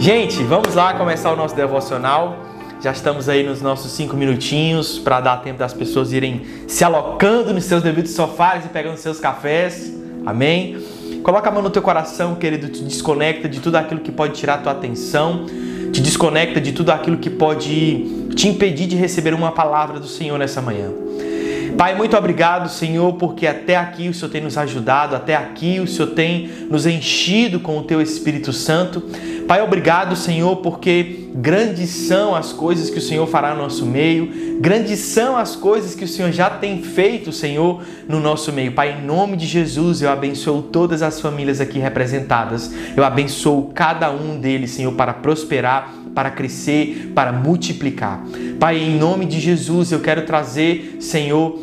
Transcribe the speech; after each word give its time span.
Gente, 0.00 0.44
vamos 0.44 0.76
lá 0.76 0.94
começar 0.94 1.32
o 1.32 1.36
nosso 1.36 1.56
devocional. 1.56 2.38
Já 2.80 2.92
estamos 2.92 3.28
aí 3.28 3.42
nos 3.42 3.60
nossos 3.60 3.90
cinco 3.90 4.16
minutinhos 4.16 4.96
para 4.96 5.20
dar 5.20 5.38
tempo 5.38 5.58
das 5.58 5.74
pessoas 5.74 6.12
irem 6.12 6.42
se 6.68 6.84
alocando 6.84 7.52
nos 7.52 7.64
seus 7.64 7.82
devidos 7.82 8.12
sofás 8.12 8.64
e 8.64 8.68
pegando 8.68 8.96
seus 8.96 9.18
cafés. 9.18 9.92
Amém? 10.24 10.78
Coloca 11.24 11.48
a 11.48 11.52
mão 11.52 11.60
no 11.60 11.68
teu 11.68 11.82
coração, 11.82 12.36
querido, 12.36 12.68
te 12.68 12.84
desconecta 12.84 13.48
de 13.48 13.58
tudo 13.58 13.74
aquilo 13.74 14.00
que 14.00 14.12
pode 14.12 14.34
tirar 14.34 14.54
a 14.54 14.58
tua 14.58 14.72
atenção, 14.72 15.46
te 15.92 16.00
desconecta 16.00 16.60
de 16.60 16.70
tudo 16.70 16.90
aquilo 16.90 17.16
que 17.16 17.28
pode 17.28 18.28
te 18.36 18.46
impedir 18.46 18.86
de 18.86 18.94
receber 18.94 19.34
uma 19.34 19.50
palavra 19.50 19.98
do 19.98 20.06
Senhor 20.06 20.38
nessa 20.38 20.62
manhã. 20.62 20.90
Pai, 21.78 21.94
muito 21.94 22.16
obrigado, 22.16 22.68
Senhor, 22.68 23.12
porque 23.12 23.46
até 23.46 23.76
aqui 23.76 24.08
o 24.08 24.12
Senhor 24.12 24.32
tem 24.32 24.40
nos 24.40 24.58
ajudado, 24.58 25.14
até 25.14 25.36
aqui 25.36 25.78
o 25.78 25.86
Senhor 25.86 26.08
tem 26.08 26.50
nos 26.68 26.86
enchido 26.86 27.60
com 27.60 27.78
o 27.78 27.84
teu 27.84 28.02
Espírito 28.02 28.52
Santo. 28.52 29.00
Pai, 29.46 29.62
obrigado, 29.62 30.16
Senhor, 30.16 30.56
porque 30.56 31.28
grandes 31.36 31.88
são 31.90 32.34
as 32.34 32.52
coisas 32.52 32.90
que 32.90 32.98
o 32.98 33.00
Senhor 33.00 33.24
fará 33.28 33.54
no 33.54 33.62
nosso 33.62 33.86
meio, 33.86 34.58
grandes 34.60 34.98
são 34.98 35.36
as 35.36 35.54
coisas 35.54 35.94
que 35.94 36.04
o 36.04 36.08
Senhor 36.08 36.32
já 36.32 36.50
tem 36.50 36.82
feito, 36.82 37.32
Senhor, 37.32 37.80
no 38.08 38.18
nosso 38.18 38.52
meio. 38.52 38.72
Pai, 38.72 38.98
em 38.98 39.06
nome 39.06 39.36
de 39.36 39.46
Jesus, 39.46 40.02
eu 40.02 40.10
abençoo 40.10 40.60
todas 40.60 41.00
as 41.00 41.20
famílias 41.20 41.60
aqui 41.60 41.78
representadas, 41.78 42.72
eu 42.96 43.04
abençoo 43.04 43.70
cada 43.72 44.10
um 44.10 44.40
deles, 44.40 44.72
Senhor, 44.72 44.92
para 44.94 45.14
prosperar, 45.14 45.94
para 46.18 46.32
crescer, 46.32 47.12
para 47.14 47.30
multiplicar. 47.30 48.20
Pai, 48.58 48.76
em 48.76 48.98
nome 48.98 49.24
de 49.24 49.38
Jesus, 49.38 49.92
eu 49.92 50.00
quero 50.00 50.22
trazer, 50.22 50.96
Senhor, 50.98 51.60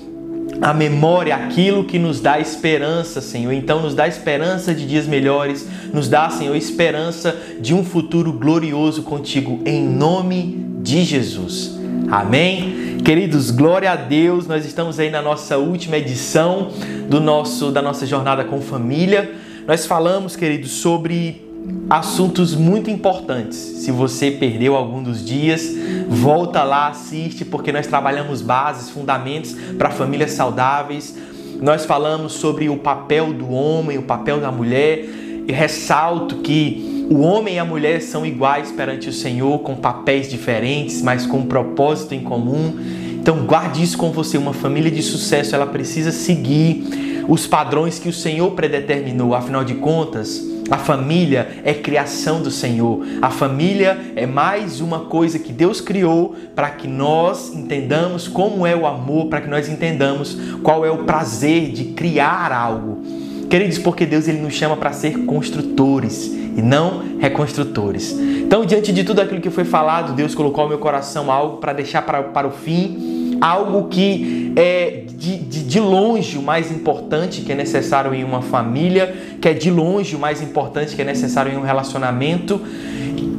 a 0.61 0.73
memória, 0.73 1.35
aquilo 1.35 1.83
que 1.83 1.99
nos 1.99 2.21
dá 2.21 2.39
esperança, 2.39 3.19
Senhor. 3.19 3.51
Então, 3.51 3.81
nos 3.81 3.93
dá 3.93 4.07
esperança 4.07 4.73
de 4.73 4.87
dias 4.87 5.07
melhores, 5.07 5.67
nos 5.93 6.07
dá, 6.07 6.29
Senhor, 6.29 6.55
esperança 6.55 7.35
de 7.59 7.73
um 7.73 7.83
futuro 7.83 8.31
glorioso 8.31 9.03
contigo, 9.03 9.59
em 9.65 9.85
nome 9.85 10.65
de 10.81 11.03
Jesus. 11.03 11.77
Amém? 12.09 12.99
Queridos, 13.03 13.51
glória 13.51 13.91
a 13.91 13.97
Deus. 13.97 14.47
Nós 14.47 14.65
estamos 14.65 14.99
aí 14.99 15.09
na 15.09 15.21
nossa 15.21 15.57
última 15.57 15.97
edição 15.97 16.69
do 17.09 17.19
nosso 17.19 17.71
da 17.71 17.81
nossa 17.81 18.05
jornada 18.05 18.45
com 18.45 18.61
família. 18.61 19.33
Nós 19.67 19.85
falamos, 19.85 20.37
queridos, 20.37 20.71
sobre 20.71 21.44
assuntos 21.89 22.55
muito 22.55 22.89
importantes. 22.89 23.57
Se 23.57 23.91
você 23.91 24.31
perdeu 24.31 24.75
algum 24.75 25.03
dos 25.03 25.23
dias, 25.23 25.69
volta 26.07 26.63
lá, 26.63 26.87
assiste, 26.87 27.45
porque 27.45 27.71
nós 27.71 27.87
trabalhamos 27.87 28.41
bases, 28.41 28.89
fundamentos 28.89 29.55
para 29.77 29.91
famílias 29.91 30.31
saudáveis. 30.31 31.15
Nós 31.61 31.85
falamos 31.85 32.33
sobre 32.33 32.69
o 32.69 32.77
papel 32.77 33.31
do 33.33 33.51
homem, 33.51 33.97
o 33.97 34.03
papel 34.03 34.39
da 34.39 34.51
mulher, 34.51 35.05
e 35.47 35.51
ressalto 35.51 36.37
que 36.37 37.05
o 37.09 37.19
homem 37.19 37.55
e 37.55 37.59
a 37.59 37.65
mulher 37.65 38.01
são 38.01 38.25
iguais 38.25 38.71
perante 38.71 39.09
o 39.09 39.13
Senhor, 39.13 39.59
com 39.59 39.75
papéis 39.75 40.27
diferentes, 40.27 41.03
mas 41.03 41.25
com 41.27 41.37
um 41.37 41.45
propósito 41.45 42.15
em 42.15 42.21
comum. 42.21 42.73
Então 43.13 43.45
guarde 43.45 43.83
isso 43.83 43.97
com 43.97 44.11
você. 44.11 44.37
Uma 44.39 44.53
família 44.53 44.89
de 44.89 45.03
sucesso, 45.03 45.55
ela 45.55 45.67
precisa 45.67 46.11
seguir 46.11 47.23
os 47.27 47.45
padrões 47.45 47.99
que 47.99 48.09
o 48.09 48.13
Senhor 48.13 48.51
predeterminou. 48.51 49.35
Afinal 49.35 49.63
de 49.63 49.75
contas, 49.75 50.43
a 50.69 50.77
família 50.77 51.59
é 51.63 51.73
criação 51.73 52.41
do 52.41 52.49
Senhor. 52.49 53.05
A 53.21 53.29
família 53.29 53.99
é 54.15 54.25
mais 54.25 54.81
uma 54.81 55.01
coisa 55.01 55.37
que 55.37 55.53
Deus 55.53 55.79
criou 55.79 56.35
para 56.55 56.69
que 56.71 56.87
nós 56.87 57.53
entendamos 57.53 58.27
como 58.27 58.65
é 58.65 58.75
o 58.75 58.87
amor, 58.87 59.27
para 59.27 59.41
que 59.41 59.49
nós 59.49 59.69
entendamos 59.69 60.37
qual 60.63 60.83
é 60.83 60.89
o 60.89 61.03
prazer 61.03 61.71
de 61.71 61.85
criar 61.85 62.51
algo. 62.51 63.03
Queridos, 63.47 63.77
porque 63.77 64.07
Deus 64.07 64.27
ele 64.27 64.39
nos 64.39 64.53
chama 64.53 64.75
para 64.75 64.91
ser 64.91 65.25
construtores 65.25 66.25
e 66.25 66.61
não 66.61 67.19
reconstrutores. 67.19 68.11
Então, 68.11 68.65
diante 68.65 68.91
de 68.91 69.03
tudo 69.03 69.21
aquilo 69.21 69.41
que 69.41 69.51
foi 69.51 69.65
falado, 69.65 70.13
Deus 70.13 70.33
colocou 70.33 70.63
ao 70.63 70.69
meu 70.69 70.79
coração 70.79 71.31
algo 71.31 71.57
para 71.57 71.73
deixar 71.73 72.01
para, 72.01 72.23
para 72.23 72.47
o 72.47 72.51
fim, 72.51 73.37
algo 73.39 73.87
que 73.87 74.51
é 74.55 75.04
de, 75.25 75.37
de, 75.37 75.63
de 75.63 75.79
longe 75.79 76.37
o 76.37 76.41
mais 76.41 76.71
importante 76.71 77.41
que 77.41 77.51
é 77.51 77.55
necessário 77.55 78.13
em 78.13 78.23
uma 78.23 78.43
família, 78.43 79.15
que 79.41 79.49
é 79.49 79.53
de 79.53 79.71
longe 79.71 80.15
o 80.15 80.19
mais 80.19 80.39
importante 80.39 80.95
que 80.95 81.01
é 81.01 81.05
necessário 81.05 81.51
em 81.51 81.57
um 81.57 81.63
relacionamento. 81.63 82.61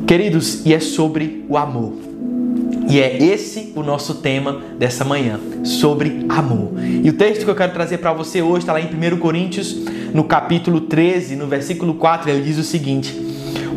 Queridos, 0.04 0.66
e 0.66 0.74
é 0.74 0.80
sobre 0.80 1.44
o 1.48 1.56
amor. 1.56 1.92
E 2.88 3.00
é 3.00 3.22
esse 3.22 3.72
o 3.76 3.82
nosso 3.82 4.16
tema 4.16 4.60
dessa 4.76 5.04
manhã, 5.04 5.38
sobre 5.62 6.26
amor. 6.28 6.72
E 7.04 7.08
o 7.08 7.12
texto 7.12 7.44
que 7.44 7.50
eu 7.50 7.54
quero 7.54 7.72
trazer 7.72 7.98
para 7.98 8.12
você 8.12 8.42
hoje 8.42 8.60
está 8.60 8.72
lá 8.72 8.80
em 8.80 8.86
1 8.86 9.18
Coríntios, 9.18 9.76
no 10.12 10.24
capítulo 10.24 10.80
13, 10.80 11.36
no 11.36 11.46
versículo 11.46 11.94
4, 11.94 12.30
ele 12.30 12.42
diz 12.42 12.58
o 12.58 12.64
seguinte: 12.64 13.16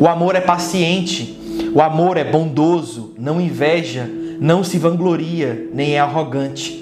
O 0.00 0.06
amor 0.06 0.34
é 0.34 0.40
paciente, 0.40 1.36
o 1.72 1.80
amor 1.80 2.16
é 2.16 2.24
bondoso, 2.24 3.12
não 3.18 3.40
inveja, 3.40 4.08
não 4.40 4.64
se 4.64 4.78
vangloria, 4.78 5.68
nem 5.72 5.94
é 5.94 6.00
arrogante 6.00 6.80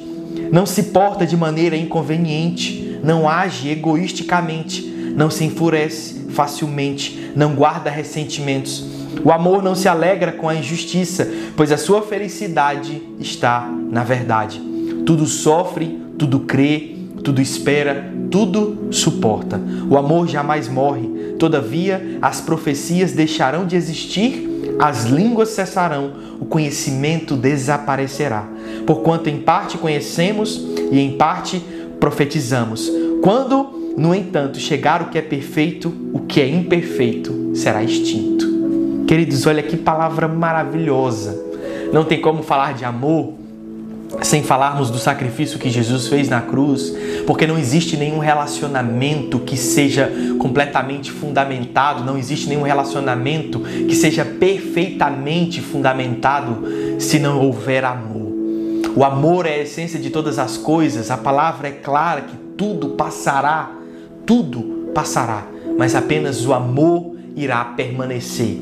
não 0.51 0.67
se 0.67 0.85
porta 0.85 1.27
de 1.27 1.37
maneira 1.37 1.77
inconveniente, 1.77 2.99
não 3.03 3.29
age 3.29 3.69
egoisticamente, 3.69 4.83
não 5.17 5.31
se 5.31 5.45
enfurece 5.45 6.27
facilmente, 6.31 7.33
não 7.35 7.55
guarda 7.55 7.91
ressentimentos. 7.91 8.85
O 9.25 9.33
amor 9.33 9.63
não 9.63 9.75
se 9.75 9.89
alegra 9.89 10.33
com 10.33 10.49
a 10.49 10.55
injustiça, 10.55 11.29
pois 11.57 11.73
a 11.73 11.77
sua 11.77 12.03
felicidade 12.03 13.03
está 13.19 13.69
na 13.91 14.05
verdade. 14.05 14.61
Tudo 15.05 15.27
sofre, 15.27 15.99
tudo 16.19 16.41
crê, 16.41 16.97
tudo 17.25 17.41
espera, 17.41 18.13
tudo 18.31 18.89
suporta. 18.93 19.61
O 19.89 19.97
amor 19.97 20.29
jamais 20.29 20.69
morre. 20.69 21.09
Todavia, 21.39 22.19
as 22.21 22.41
profecias 22.41 23.13
deixarão 23.13 23.67
de 23.67 23.77
existir 23.77 24.48
as 24.79 25.05
línguas 25.05 25.51
cessarão, 25.51 26.13
o 26.41 26.45
conhecimento 26.45 27.37
desaparecerá. 27.37 28.49
Porquanto 28.87 29.29
em 29.29 29.41
parte 29.41 29.77
conhecemos 29.77 30.57
e 30.91 31.01
em 31.01 31.17
parte 31.17 31.63
profetizamos. 31.99 32.91
Quando, 33.23 33.95
no 33.97 34.15
entanto, 34.15 34.59
chegar 34.59 35.03
o 35.03 35.07
que 35.07 35.19
é 35.19 35.23
perfeito, 35.23 35.93
o 36.13 36.21
que 36.21 36.41
é 36.41 36.49
imperfeito 36.49 37.53
será 37.55 37.83
extinto. 37.83 38.47
Queridos, 39.07 39.47
olha 39.47 39.63
que 39.63 39.77
palavra 39.77 40.29
maravilhosa. 40.29 41.37
Não 41.93 42.05
tem 42.05 42.21
como 42.21 42.43
falar 42.43 42.75
de 42.75 42.85
amor 42.85 43.38
sem 44.23 44.43
falarmos 44.43 44.91
do 44.91 44.99
sacrifício 44.99 45.59
que 45.59 45.71
Jesus 45.71 46.09
fez 46.09 46.29
na 46.29 46.41
cruz, 46.41 46.95
porque 47.27 47.47
não 47.47 47.59
existe 47.59 47.97
nenhum 47.97 48.19
relacionamento 48.19 49.39
que 49.41 49.57
seja 49.57 50.11
completamente 50.39 51.13
fundamentado, 51.13 52.05
não 52.05 52.17
existe 52.17 52.49
nenhum 52.49 52.63
relacionamento 52.63 53.61
que 53.61 53.95
seja 53.95 54.25
perfeitamente 54.25 55.61
fundamentado 55.61 56.65
se 56.99 57.19
não 57.19 57.41
houver 57.41 57.85
amor. 57.85 58.33
O 58.97 59.05
amor 59.05 59.47
é 59.47 59.55
a 59.55 59.59
essência 59.59 59.99
de 59.99 60.11
todas 60.11 60.39
as 60.39 60.57
coisas, 60.57 61.11
a 61.11 61.17
palavra 61.17 61.69
é 61.69 61.73
clara 61.73 62.23
que 62.23 62.37
tudo 62.57 62.91
passará, 62.91 63.71
tudo 64.27 64.91
passará, 64.95 65.47
mas 65.79 65.95
apenas 65.95 66.45
o 66.45 66.53
amor 66.53 67.15
irá 67.37 67.65
permanecer. 67.65 68.59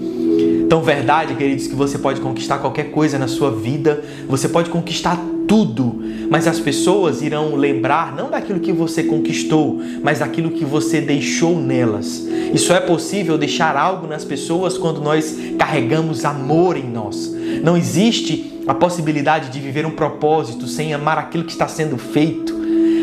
Então, 0.66 0.82
verdade, 0.82 1.34
queridos, 1.36 1.68
que 1.68 1.74
você 1.74 1.96
pode 1.96 2.20
conquistar 2.20 2.58
qualquer 2.58 2.90
coisa 2.90 3.18
na 3.18 3.28
sua 3.28 3.50
vida, 3.50 4.04
você 4.28 4.48
pode 4.48 4.68
conquistar 4.68 5.16
tudo, 5.46 6.02
mas 6.30 6.46
as 6.46 6.58
pessoas 6.58 7.22
irão 7.22 7.54
lembrar 7.54 8.14
não 8.14 8.30
daquilo 8.30 8.60
que 8.60 8.72
você 8.72 9.02
conquistou, 9.02 9.80
mas 10.02 10.18
daquilo 10.18 10.50
que 10.50 10.64
você 10.64 11.00
deixou 11.00 11.58
nelas. 11.58 12.26
E 12.52 12.58
só 12.58 12.74
é 12.74 12.80
possível 12.80 13.38
deixar 13.38 13.76
algo 13.76 14.06
nas 14.06 14.24
pessoas 14.24 14.76
quando 14.76 15.00
nós 15.00 15.36
carregamos 15.58 16.24
amor 16.24 16.76
em 16.76 16.88
nós. 16.88 17.34
Não 17.62 17.76
existe 17.76 18.62
a 18.66 18.74
possibilidade 18.74 19.50
de 19.50 19.60
viver 19.60 19.86
um 19.86 19.92
propósito 19.92 20.66
sem 20.66 20.92
amar 20.92 21.18
aquilo 21.18 21.44
que 21.44 21.52
está 21.52 21.68
sendo 21.68 21.96
feito. 21.96 22.54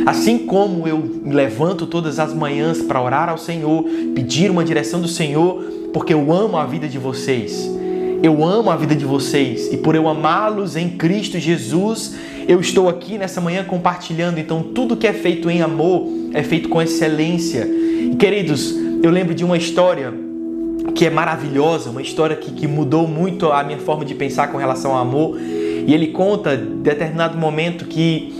Assim 0.05 0.39
como 0.39 0.87
eu 0.87 0.97
me 0.97 1.33
levanto 1.33 1.87
todas 1.87 2.19
as 2.19 2.33
manhãs 2.33 2.81
para 2.81 3.01
orar 3.01 3.29
ao 3.29 3.37
Senhor, 3.37 3.83
pedir 4.13 4.51
uma 4.51 4.63
direção 4.63 4.99
do 4.99 5.07
Senhor, 5.07 5.63
porque 5.93 6.13
eu 6.13 6.33
amo 6.33 6.57
a 6.57 6.65
vida 6.65 6.89
de 6.89 6.99
vocês. 6.99 7.69
Eu 8.23 8.41
amo 8.41 8.71
a 8.71 8.77
vida 8.77 8.95
de 8.95 9.03
vocês 9.03 9.67
e 9.73 9.75
por 9.75 9.95
eu 9.95 10.07
amá-los 10.07 10.77
em 10.77 10.91
Cristo 10.91 11.37
Jesus, 11.37 12.15
eu 12.47 12.61
estou 12.61 12.87
aqui 12.87 13.17
nessa 13.17 13.41
manhã 13.41 13.65
compartilhando. 13.65 14.37
Então, 14.37 14.63
tudo 14.63 14.95
que 14.95 15.05
é 15.05 15.11
feito 15.11 15.49
em 15.49 15.61
amor 15.61 16.07
é 16.33 16.41
feito 16.41 16.69
com 16.69 16.81
excelência. 16.81 17.67
E, 17.67 18.15
queridos, 18.17 18.73
eu 19.03 19.11
lembro 19.11 19.35
de 19.35 19.43
uma 19.43 19.57
história 19.57 20.13
que 20.95 21.05
é 21.05 21.09
maravilhosa, 21.09 21.89
uma 21.89 22.01
história 22.01 22.37
que, 22.37 22.49
que 22.53 22.65
mudou 22.65 23.09
muito 23.09 23.51
a 23.51 23.61
minha 23.61 23.79
forma 23.79 24.05
de 24.05 24.15
pensar 24.15 24.49
com 24.49 24.57
relação 24.57 24.93
ao 24.93 25.01
amor. 25.01 25.37
E 25.37 25.93
ele 25.93 26.07
conta, 26.07 26.55
em 26.55 26.81
determinado 26.81 27.37
momento, 27.37 27.83
que 27.83 28.33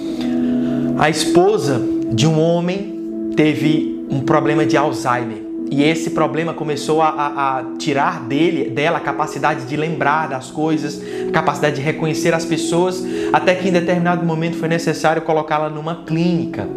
a 0.98 1.10
esposa 1.10 1.82
de 2.10 2.26
um 2.26 2.40
homem 2.40 3.34
teve 3.36 4.06
um 4.10 4.22
problema 4.22 4.66
de 4.66 4.78
Alzheimer. 4.78 5.43
E 5.74 5.82
esse 5.82 6.12
problema 6.12 6.54
começou 6.54 7.02
a, 7.02 7.08
a, 7.10 7.58
a, 7.58 7.64
tirar 7.80 8.20
dele, 8.26 8.70
dela 8.70 9.00
a 9.00 9.02
capacidade 9.02 9.66
de 9.66 9.76
lembrar 9.76 10.30
das 10.30 10.52
coisas, 10.52 11.02
a 11.28 11.32
capacidade 11.32 11.78
de 11.78 11.82
reconhecer 11.82 12.32
as 12.32 12.46
pessoas, 12.46 13.04
até 13.34 13.56
que 13.56 13.70
em 13.70 13.72
determinado 13.72 14.24
momento 14.24 14.56
foi 14.56 14.68
necessário 14.68 15.24
colocá-la 15.24 15.72
numa 15.72 16.04
clínica, 16.06 16.70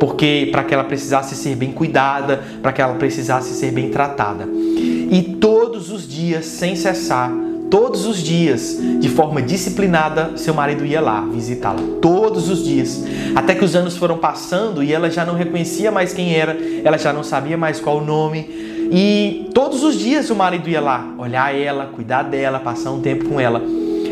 porque 0.00 0.48
para 0.50 0.64
que 0.64 0.74
ela 0.74 0.82
precisasse 0.82 1.36
ser 1.36 1.54
bem 1.54 1.70
cuidada, 1.70 2.42
para 2.60 2.72
que 2.72 2.82
ela 2.82 2.94
precisasse 2.94 3.54
ser 3.54 3.70
bem 3.70 3.90
tratada. 3.90 4.44
E 4.44 5.36
todos 5.40 5.92
os 5.92 6.08
dias, 6.08 6.44
sem 6.46 6.74
cessar, 6.74 7.30
todos 7.72 8.04
os 8.04 8.18
dias, 8.18 8.76
de 9.00 9.08
forma 9.08 9.40
disciplinada, 9.40 10.36
seu 10.36 10.52
marido 10.52 10.84
ia 10.84 11.00
lá 11.00 11.22
visitá-la. 11.22 11.80
Todos 12.02 12.50
os 12.50 12.62
dias. 12.62 13.02
Até 13.34 13.54
que 13.54 13.64
os 13.64 13.74
anos 13.74 13.96
foram 13.96 14.18
passando 14.18 14.82
e 14.82 14.92
ela 14.92 15.10
já 15.10 15.24
não 15.24 15.34
reconhecia 15.34 15.90
mais 15.90 16.12
quem 16.12 16.34
era, 16.34 16.54
ela 16.84 16.98
já 16.98 17.14
não 17.14 17.24
sabia 17.24 17.56
mais 17.56 17.80
qual 17.80 17.96
o 17.96 18.04
nome. 18.04 18.40
E 18.92 19.48
todos 19.54 19.82
os 19.82 19.98
dias 19.98 20.28
o 20.28 20.36
marido 20.36 20.68
ia 20.68 20.82
lá 20.82 21.14
olhar 21.16 21.56
ela, 21.56 21.86
cuidar 21.86 22.24
dela, 22.24 22.60
passar 22.60 22.90
um 22.90 23.00
tempo 23.00 23.24
com 23.24 23.40
ela. 23.40 23.62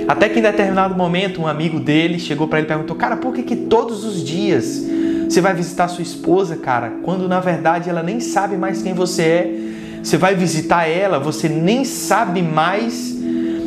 Até 0.08 0.30
que 0.30 0.38
em 0.38 0.42
determinado 0.42 0.94
momento 0.94 1.42
um 1.42 1.46
amigo 1.46 1.78
dele 1.78 2.18
chegou 2.18 2.48
para 2.48 2.60
ele 2.60 2.66
e 2.66 2.68
perguntou: 2.68 2.96
Cara, 2.96 3.18
por 3.18 3.34
que, 3.34 3.42
que 3.42 3.56
todos 3.56 4.04
os 4.04 4.24
dias 4.24 4.86
você 5.28 5.42
vai 5.42 5.52
visitar 5.52 5.86
sua 5.88 6.02
esposa, 6.02 6.56
cara, 6.56 6.94
quando 7.02 7.28
na 7.28 7.40
verdade 7.40 7.90
ela 7.90 8.02
nem 8.02 8.20
sabe 8.20 8.56
mais 8.56 8.80
quem 8.80 8.94
você 8.94 9.22
é? 9.22 9.54
Você 10.02 10.16
vai 10.16 10.34
visitar 10.34 10.88
ela, 10.88 11.18
você 11.18 11.46
nem 11.46 11.84
sabe 11.84 12.40
mais, 12.40 13.20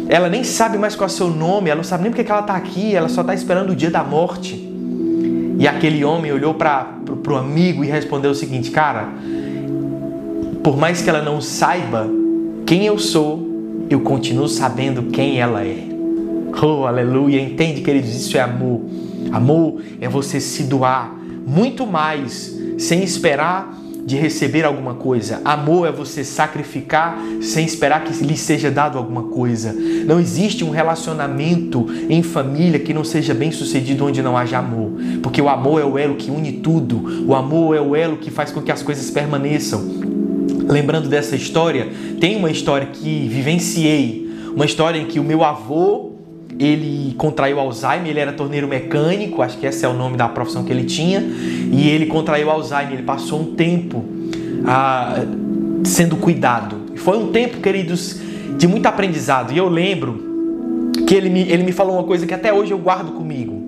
ela 0.07 0.29
nem 0.29 0.43
sabe 0.43 0.77
mais 0.77 0.95
qual 0.95 1.07
é 1.07 1.11
o 1.11 1.15
seu 1.15 1.29
nome, 1.29 1.69
ela 1.69 1.77
não 1.77 1.83
sabe 1.83 2.03
nem 2.03 2.11
porque 2.11 2.23
que 2.23 2.31
ela 2.31 2.41
está 2.41 2.55
aqui, 2.55 2.95
ela 2.95 3.09
só 3.09 3.21
está 3.21 3.33
esperando 3.33 3.71
o 3.71 3.75
dia 3.75 3.89
da 3.89 4.03
morte. 4.03 4.55
E 5.57 5.67
aquele 5.67 6.03
homem 6.03 6.31
olhou 6.31 6.53
para 6.53 6.97
o 7.27 7.35
amigo 7.35 7.83
e 7.83 7.87
respondeu 7.87 8.31
o 8.31 8.35
seguinte: 8.35 8.71
Cara, 8.71 9.07
por 10.63 10.77
mais 10.77 11.01
que 11.01 11.09
ela 11.09 11.21
não 11.21 11.39
saiba 11.39 12.09
quem 12.65 12.85
eu 12.85 12.97
sou, 12.97 13.85
eu 13.89 14.01
continuo 14.01 14.47
sabendo 14.47 15.03
quem 15.03 15.39
ela 15.39 15.63
é. 15.63 15.77
Oh, 16.61 16.85
aleluia. 16.85 17.41
Entende, 17.41 17.81
queridos? 17.81 18.15
Isso 18.15 18.37
é 18.37 18.41
amor. 18.41 18.81
Amor 19.31 19.81
é 19.99 20.07
você 20.07 20.39
se 20.39 20.63
doar 20.63 21.15
muito 21.45 21.85
mais 21.85 22.57
sem 22.77 23.03
esperar 23.03 23.77
de 24.05 24.17
receber 24.17 24.65
alguma 24.65 24.95
coisa. 24.95 25.41
Amor 25.45 25.87
é 25.87 25.91
você 25.91 26.23
sacrificar 26.23 27.17
sem 27.41 27.65
esperar 27.65 28.03
que 28.03 28.23
lhe 28.23 28.37
seja 28.37 28.69
dado 28.69 28.97
alguma 28.97 29.23
coisa. 29.23 29.73
Não 30.05 30.19
existe 30.19 30.63
um 30.63 30.69
relacionamento 30.69 31.85
em 32.09 32.21
família 32.21 32.79
que 32.79 32.93
não 32.93 33.03
seja 33.03 33.33
bem 33.33 33.51
sucedido 33.51 34.05
onde 34.05 34.21
não 34.21 34.37
haja 34.37 34.57
amor. 34.57 34.91
Porque 35.21 35.41
o 35.41 35.49
amor 35.49 35.81
é 35.81 35.85
o 35.85 35.97
elo 35.97 36.15
que 36.15 36.29
une 36.29 36.51
tudo. 36.53 37.25
O 37.27 37.33
amor 37.33 37.75
é 37.75 37.81
o 37.81 37.95
elo 37.95 38.17
que 38.17 38.29
faz 38.29 38.51
com 38.51 38.61
que 38.61 38.71
as 38.71 38.83
coisas 38.83 39.09
permaneçam. 39.09 39.81
Lembrando 40.67 41.07
dessa 41.09 41.35
história, 41.35 41.89
tem 42.19 42.35
uma 42.35 42.51
história 42.51 42.87
que 42.87 43.27
vivenciei. 43.27 44.29
Uma 44.55 44.65
história 44.65 44.99
em 44.99 45.05
que 45.05 45.19
o 45.19 45.23
meu 45.23 45.43
avô 45.43 46.12
ele 46.63 47.13
contraiu 47.17 47.59
Alzheimer, 47.59 48.07
ele 48.07 48.19
era 48.19 48.31
torneiro 48.31 48.67
mecânico, 48.67 49.41
acho 49.41 49.57
que 49.57 49.65
esse 49.65 49.85
é 49.85 49.89
o 49.89 49.93
nome 49.93 50.17
da 50.17 50.27
profissão 50.29 50.63
que 50.63 50.71
ele 50.71 50.85
tinha, 50.85 51.19
e 51.19 51.89
ele 51.89 52.05
contraiu 52.05 52.49
Alzheimer, 52.49 52.93
ele 52.93 53.03
passou 53.03 53.41
um 53.41 53.55
tempo 53.55 54.05
ah, 54.65 55.23
sendo 55.83 56.15
cuidado. 56.15 56.77
Foi 56.95 57.17
um 57.17 57.31
tempo, 57.31 57.57
queridos, 57.57 58.19
de 58.57 58.67
muito 58.67 58.85
aprendizado. 58.85 59.51
E 59.51 59.57
eu 59.57 59.67
lembro 59.67 60.91
que 61.07 61.15
ele 61.15 61.29
me, 61.29 61.41
ele 61.41 61.63
me 61.63 61.71
falou 61.71 61.95
uma 61.95 62.03
coisa 62.03 62.25
que 62.25 62.33
até 62.33 62.53
hoje 62.53 62.71
eu 62.71 62.77
guardo 62.77 63.11
comigo. 63.13 63.61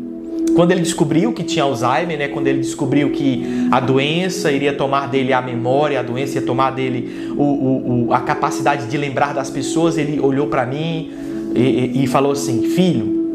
Quando 0.56 0.72
ele 0.72 0.82
descobriu 0.82 1.34
que 1.34 1.44
tinha 1.44 1.66
Alzheimer, 1.66 2.18
né, 2.18 2.28
quando 2.30 2.48
ele 2.48 2.60
descobriu 2.60 3.12
que 3.12 3.68
a 3.70 3.82
doença 3.82 4.50
iria 4.54 4.72
tomar 4.72 5.10
dele 5.10 5.34
a 5.34 5.42
memória, 5.42 6.00
a 6.00 6.04
doença 6.04 6.36
ia 6.36 6.42
tomar 6.42 6.72
dele 6.72 7.34
o, 7.36 7.44
o, 7.44 8.08
o 8.08 8.14
a 8.14 8.22
capacidade 8.22 8.88
de 8.88 8.98
lembrar 8.98 9.34
das 9.34 9.50
pessoas, 9.50 9.98
ele 9.98 10.18
olhou 10.18 10.48
para 10.48 10.66
mim, 10.66 11.12
e, 11.56 12.04
e 12.04 12.08
falou 12.08 12.34
assim: 12.34 12.64
Filho, 12.64 13.26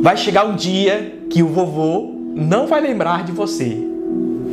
vai 0.00 0.16
chegar 0.16 0.46
um 0.46 0.56
dia 0.56 1.18
que 1.30 1.42
o 1.42 1.48
vovô 1.48 2.12
não 2.34 2.66
vai 2.66 2.80
lembrar 2.80 3.24
de 3.24 3.32
você. 3.32 3.76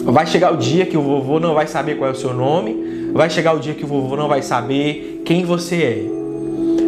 Vai 0.03 0.25
chegar 0.25 0.53
o 0.53 0.57
dia 0.57 0.85
que 0.85 0.97
o 0.97 1.01
vovô 1.01 1.39
não 1.39 1.53
vai 1.53 1.67
saber 1.67 1.95
qual 1.95 2.09
é 2.09 2.13
o 2.13 2.15
seu 2.15 2.33
nome. 2.33 3.11
Vai 3.13 3.29
chegar 3.29 3.53
o 3.53 3.59
dia 3.59 3.73
que 3.73 3.83
o 3.83 3.87
vovô 3.87 4.15
não 4.15 4.27
vai 4.27 4.41
saber 4.41 5.21
quem 5.25 5.43
você 5.43 5.75
é. 5.75 6.05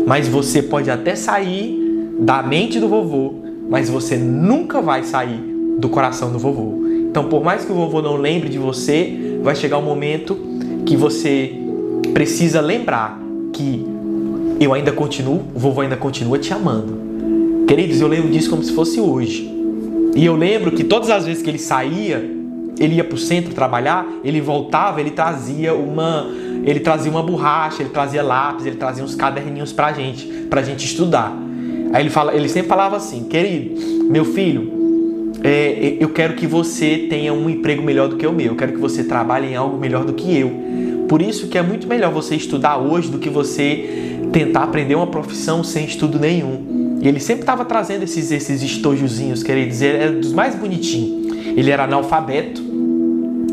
Mas 0.06 0.28
você 0.28 0.62
pode 0.62 0.90
até 0.90 1.16
sair 1.16 1.80
da 2.19 2.42
mente 2.42 2.80
do 2.80 2.88
vovô, 2.88 3.36
mas 3.69 3.89
você 3.89 4.18
nunca 4.18 4.81
vai 4.81 5.04
sair 5.04 5.39
do 5.78 5.89
coração 5.89 6.31
do 6.31 6.39
vovô. 6.39 6.84
Então, 6.88 7.25
por 7.25 7.44
mais 7.44 7.66
que 7.66 7.72
o 7.72 7.75
vovô 7.75 8.01
não 8.01 8.18
lembre 8.18 8.50
de 8.50 8.57
você, 8.57 9.38
vai 9.44 9.56
chegar 9.56 9.78
um 9.78 9.84
momento 9.84 10.38
que 10.86 10.96
você 10.96 11.54
precisa 12.13 12.62
lembrar 12.62 13.22
que 13.51 13.86
eu 14.63 14.74
ainda 14.74 14.92
continuo, 14.92 15.44
o 15.54 15.60
vovô 15.60 15.81
ainda 15.81 15.98
continua 15.98 16.38
te 16.38 16.54
amando. 16.54 17.65
Queridos, 17.68 18.01
eu 18.01 18.07
lembro 18.07 18.30
disso 18.30 18.50
como 18.50 18.63
se 18.63 18.71
fosse 18.74 19.00
hoje. 19.00 19.51
E 20.15 20.25
eu 20.25 20.36
lembro 20.36 20.71
que 20.71 20.83
todas 20.83 21.10
as 21.10 21.25
vezes 21.25 21.42
que 21.42 21.50
ele 21.50 21.57
saía, 21.57 22.24
ele 22.80 22.95
ia 22.95 23.04
para 23.04 23.15
o 23.15 23.18
centro 23.18 23.54
trabalhar, 23.54 24.07
ele 24.24 24.42
voltava, 24.42 25.00
ele 25.00 25.12
trazia 25.12 25.74
uma, 25.74 26.27
ele 26.63 26.80
trazia 26.80 27.12
uma 27.12 27.24
borracha, 27.24 27.81
ele 27.81 27.89
trazia 27.89 28.21
lápis, 28.21 28.65
ele 28.65 28.75
trazia 28.75 29.04
uns 29.04 29.15
caderninhos 29.15 29.71
para 29.71 29.92
gente, 29.94 30.25
para 30.50 30.62
gente 30.62 30.86
estudar. 30.86 31.36
Aí 31.92 32.04
ele 32.04 32.10
fala, 32.10 32.36
ele 32.36 32.50
sempre 32.50 32.69
falava 32.69 32.95
assim, 32.95 33.24
querido, 33.25 33.80
meu 34.10 34.25
filho, 34.25 34.71
é, 35.44 35.98
eu 36.00 36.10
quero 36.10 36.33
que 36.33 36.48
você 36.48 37.07
tenha 37.10 37.33
um 37.33 37.50
emprego 37.50 37.83
melhor 37.83 38.07
do 38.07 38.15
que 38.15 38.25
o 38.25 38.31
meu, 38.31 38.48
eu 38.48 38.56
quero 38.56 38.74
que 38.74 38.80
você 38.80 39.04
trabalhe 39.04 39.48
em 39.48 39.56
algo 39.56 39.77
melhor 39.77 40.06
do 40.06 40.13
que 40.13 40.38
eu. 40.38 40.51
Por 41.13 41.21
isso 41.21 41.45
que 41.48 41.60
é 41.60 41.62
muito 41.62 41.88
melhor 41.88 42.12
você 42.12 42.36
estudar 42.36 42.80
hoje 42.80 43.07
do 43.07 43.19
que 43.19 43.30
você 43.30 43.88
tentar 44.31 44.63
aprender 44.63 44.95
uma 44.95 45.06
profissão 45.06 45.63
sem 45.63 45.86
estudo 45.86 46.18
nenhum. 46.18 46.98
E 47.04 47.07
ele 47.07 47.19
sempre 47.19 47.44
estava 47.44 47.63
trazendo 47.63 48.01
esses, 48.01 48.31
esses 48.31 48.63
estojozinhos, 48.63 49.44
queridos, 49.44 49.80
ele 49.80 49.98
era 49.98 50.12
dos 50.12 50.33
mais 50.33 50.56
bonitinhos. 50.56 51.38
Ele 51.56 51.69
era 51.69 51.83
analfabeto 51.83 52.63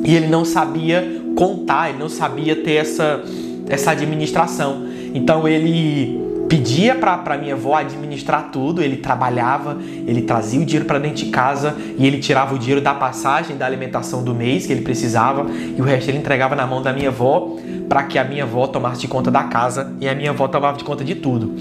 e 0.02 0.16
ele 0.16 0.28
não 0.28 0.42
sabia 0.42 1.20
contar, 1.36 1.90
ele 1.90 1.98
não 1.98 2.08
sabia 2.08 2.56
ter 2.56 2.76
essa, 2.76 3.22
essa 3.68 3.90
administração. 3.90 4.86
Então 5.12 5.46
ele 5.46 6.18
pedia 6.50 6.97
para 6.97 7.38
minha 7.38 7.55
avó 7.55 7.76
administrar 7.76 8.50
tudo, 8.50 8.82
ele 8.82 8.97
trabalhava, 8.97 9.79
ele 10.05 10.23
trazia 10.23 10.61
o 10.61 10.64
dinheiro 10.64 10.85
para 10.85 10.99
dentro 10.99 11.25
de 11.25 11.26
casa 11.26 11.76
e 11.97 12.05
ele 12.05 12.19
tirava 12.19 12.56
o 12.56 12.58
dinheiro 12.58 12.81
da 12.81 12.93
passagem, 12.93 13.56
da 13.56 13.64
alimentação 13.64 14.25
do 14.25 14.35
mês 14.35 14.67
que 14.67 14.73
ele 14.73 14.81
precisava 14.81 15.47
e 15.49 15.81
o 15.81 15.85
resto 15.85 16.11
ele 16.11 16.19
entregava 16.19 16.56
na 16.56 16.67
mão 16.67 16.82
da 16.82 16.93
minha 16.93 17.08
avó 17.08 17.56
para 17.88 18.02
que 18.02 18.19
a 18.19 18.25
minha 18.25 18.43
avó 18.43 18.67
tomasse 18.67 19.00
de 19.00 19.06
conta 19.06 19.31
da 19.31 19.44
casa 19.44 19.94
e 20.00 20.08
a 20.08 20.14
minha 20.14 20.31
avó 20.31 20.49
tomava 20.49 20.76
de 20.76 20.82
conta 20.82 21.05
de 21.05 21.14
tudo. 21.14 21.55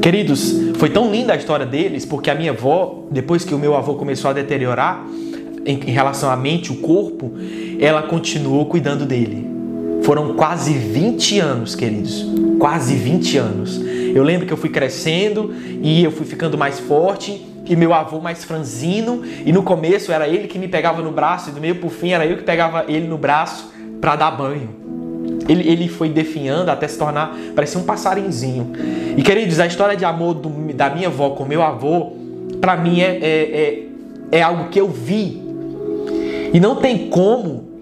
Queridos, 0.00 0.54
foi 0.78 0.88
tão 0.88 1.10
linda 1.10 1.34
a 1.34 1.36
história 1.36 1.66
deles 1.66 2.06
porque 2.06 2.30
a 2.30 2.34
minha 2.34 2.52
avó, 2.52 3.04
depois 3.10 3.44
que 3.44 3.54
o 3.54 3.58
meu 3.58 3.76
avô 3.76 3.96
começou 3.96 4.30
a 4.30 4.32
deteriorar 4.32 5.04
em, 5.66 5.74
em 5.74 5.92
relação 5.92 6.30
à 6.30 6.36
mente, 6.36 6.72
o 6.72 6.76
corpo, 6.76 7.32
ela 7.78 8.02
continuou 8.02 8.64
cuidando 8.64 9.04
dele. 9.04 9.55
Foram 10.06 10.34
quase 10.34 10.72
20 10.72 11.40
anos, 11.40 11.74
queridos. 11.74 12.24
Quase 12.60 12.94
20 12.94 13.38
anos. 13.38 13.80
Eu 14.14 14.22
lembro 14.22 14.46
que 14.46 14.52
eu 14.52 14.56
fui 14.56 14.70
crescendo 14.70 15.52
e 15.82 16.04
eu 16.04 16.12
fui 16.12 16.24
ficando 16.24 16.56
mais 16.56 16.78
forte 16.78 17.44
e 17.64 17.74
meu 17.74 17.92
avô 17.92 18.20
mais 18.20 18.44
franzino 18.44 19.22
e 19.44 19.52
no 19.52 19.64
começo 19.64 20.12
era 20.12 20.28
ele 20.28 20.46
que 20.46 20.60
me 20.60 20.68
pegava 20.68 21.02
no 21.02 21.10
braço 21.10 21.50
e 21.50 21.52
do 21.52 21.60
meio 21.60 21.74
pro 21.74 21.90
fim 21.90 22.12
era 22.12 22.24
eu 22.24 22.36
que 22.36 22.44
pegava 22.44 22.84
ele 22.86 23.08
no 23.08 23.18
braço 23.18 23.72
para 24.00 24.14
dar 24.14 24.30
banho. 24.30 24.70
Ele, 25.48 25.68
ele 25.68 25.88
foi 25.88 26.08
definhando 26.08 26.70
até 26.70 26.86
se 26.86 26.96
tornar, 26.96 27.36
parecia 27.56 27.80
um 27.80 27.84
passarinzinho. 27.84 28.74
E 29.16 29.22
queridos, 29.24 29.58
a 29.58 29.66
história 29.66 29.96
de 29.96 30.04
amor 30.04 30.34
do, 30.34 30.72
da 30.72 30.88
minha 30.88 31.08
avó 31.08 31.30
com 31.30 31.44
meu 31.44 31.64
avô, 31.64 32.12
para 32.60 32.76
mim 32.76 33.00
é, 33.00 33.18
é, 33.20 33.88
é, 34.30 34.38
é 34.38 34.40
algo 34.40 34.68
que 34.68 34.80
eu 34.80 34.86
vi. 34.86 35.42
E 36.54 36.60
não 36.60 36.76
tem 36.76 37.08
como 37.08 37.75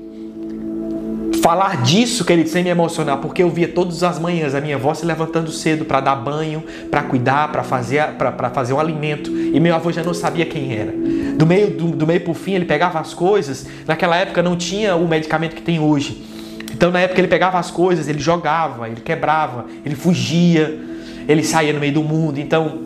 falar 1.45 1.83
disso, 1.83 2.25
querido, 2.25 2.49
sem 2.49 2.65
me 2.65 2.71
emocionar, 2.71 3.19
porque 3.19 3.43
eu 3.43 3.51
via 3.51 3.69
todas 3.69 4.03
as 4.03 4.19
manhãs 4.19 4.55
a 4.55 4.63
minha 4.63 4.77
avó 4.77 4.95
se 4.95 5.05
levantando 5.05 5.53
cedo 5.53 5.85
para 5.85 6.01
dar 6.01 6.17
banho, 6.17 6.65
para 6.91 7.03
cuidar, 7.03 7.53
para 7.53 7.63
fazer, 7.63 8.03
para 8.17 8.49
fazer 8.49 8.73
um 8.73 8.81
alimento, 8.81 9.31
e 9.31 9.61
meu 9.61 9.75
avô 9.75 9.93
já 9.93 10.03
não 10.03 10.15
sabia 10.15 10.47
quem 10.47 10.75
era. 10.75 10.91
Do 11.37 11.45
meio 11.45 11.71
do, 11.73 11.89
do 11.89 12.07
meio 12.07 12.23
pro 12.23 12.33
fim 12.33 12.55
ele 12.55 12.65
pegava 12.65 12.99
as 12.99 13.13
coisas. 13.13 13.67
Naquela 13.87 14.17
época 14.17 14.43
não 14.43 14.57
tinha 14.57 14.97
o 14.97 15.07
medicamento 15.07 15.55
que 15.55 15.61
tem 15.61 15.79
hoje. 15.79 16.25
Então 16.73 16.91
na 16.91 17.01
época 17.01 17.21
ele 17.21 17.29
pegava 17.29 17.59
as 17.59 17.71
coisas, 17.71 18.09
ele 18.09 18.21
jogava, 18.21 18.89
ele 18.89 19.03
quebrava, 19.03 19.67
ele 19.85 19.95
fugia, 19.95 20.81
ele 21.29 21.45
saía 21.45 21.75
no 21.75 21.79
meio 21.79 21.93
do 21.93 22.03
mundo. 22.03 22.41
Então 22.41 22.79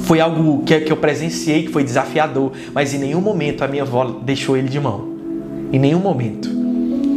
foi 0.00 0.18
algo 0.18 0.64
que, 0.64 0.80
que 0.80 0.90
eu 0.90 0.96
presenciei 0.96 1.62
que 1.62 1.70
foi 1.70 1.84
desafiador, 1.84 2.50
mas 2.74 2.92
em 2.92 2.98
nenhum 2.98 3.20
momento 3.20 3.62
a 3.62 3.68
minha 3.68 3.84
avó 3.84 4.04
deixou 4.22 4.56
ele 4.56 4.68
de 4.68 4.80
mão. 4.80 5.08
Em 5.72 5.78
nenhum 5.78 6.00
momento. 6.00 6.65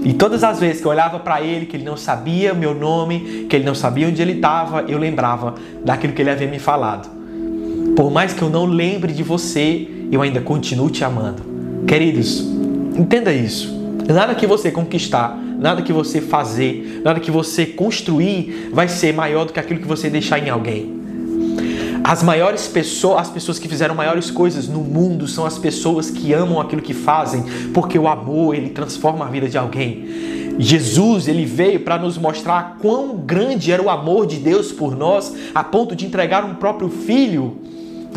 E 0.04 0.14
todas 0.14 0.44
as 0.44 0.60
vezes 0.60 0.82
que 0.82 0.88
eu 0.88 0.92
olhava 0.92 1.20
para 1.20 1.42
ele, 1.42 1.66
que 1.66 1.76
ele 1.76 1.84
não 1.84 1.98
sabia 1.98 2.54
meu 2.54 2.74
nome, 2.74 3.46
que 3.50 3.56
ele 3.56 3.66
não 3.66 3.76
sabia 3.76 4.08
onde 4.08 4.22
ele 4.22 4.34
estava, 4.34 4.82
eu 4.88 4.98
lembrava 4.98 5.56
daquilo 5.84 6.14
que 6.14 6.22
ele 6.22 6.30
havia 6.30 6.48
me 6.48 6.60
falado. 6.60 7.10
Por 7.96 8.10
mais 8.10 8.34
que 8.34 8.42
eu 8.42 8.50
não 8.50 8.66
lembre 8.66 9.12
de 9.12 9.24
você, 9.24 9.88
eu 10.12 10.22
ainda 10.22 10.40
continuo 10.40 10.90
te 10.90 11.04
amando. 11.04 11.44
Queridos, 11.86 12.40
entenda 12.96 13.34
isso. 13.34 13.78
Nada 14.08 14.34
que 14.34 14.48
você 14.48 14.72
conquistar, 14.72 15.38
nada 15.38 15.82
que 15.82 15.94
você 15.94 16.22
fazer, 16.22 17.02
nada 17.04 17.20
que 17.20 17.30
você 17.30 17.66
construir 17.66 18.70
vai 18.72 18.88
ser 18.88 19.14
maior 19.14 19.46
do 19.46 19.54
que 19.54 19.60
aquilo 19.60 19.80
que 19.80 19.88
você 19.88 20.10
deixar 20.10 20.40
em 20.40 20.50
alguém. 20.50 20.99
As 22.10 22.24
maiores 22.24 22.68
pessoas, 22.68 23.20
as 23.22 23.30
pessoas 23.30 23.60
que 23.60 23.68
fizeram 23.68 23.94
maiores 23.94 24.32
coisas 24.32 24.68
no 24.68 24.80
mundo 24.80 25.28
são 25.28 25.46
as 25.46 25.60
pessoas 25.60 26.10
que 26.10 26.34
amam 26.34 26.60
aquilo 26.60 26.82
que 26.82 26.92
fazem, 26.92 27.44
porque 27.72 28.00
o 28.00 28.08
amor 28.08 28.56
ele 28.56 28.72
transforma 28.72 29.28
a 29.28 29.30
vida 29.30 29.48
de 29.48 29.60
alguém. 29.60 30.56
Jesus, 30.58 31.28
ele 31.28 31.46
veio 31.46 31.82
para 31.82 32.00
nos 32.00 32.18
mostrar 32.18 32.78
quão 32.82 33.16
grande 33.16 33.72
era 33.72 33.80
o 33.80 33.92
amor 33.92 34.26
de 34.26 34.38
Deus 34.38 34.72
por 34.72 34.98
nós, 34.98 35.32
a 35.54 35.64
ponto 35.64 35.96
de 35.96 36.08
entregar 36.08 36.44
um 36.44 36.56
próprio 36.56 36.90
filho 36.90 37.60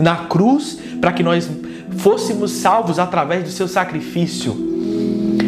na 0.00 0.16
cruz 0.24 0.78
para 0.98 1.12
que 1.12 1.22
nós 1.22 1.50
fôssemos 1.98 2.50
salvos 2.50 2.98
através 2.98 3.44
do 3.44 3.50
seu 3.50 3.68
sacrifício. 3.68 4.56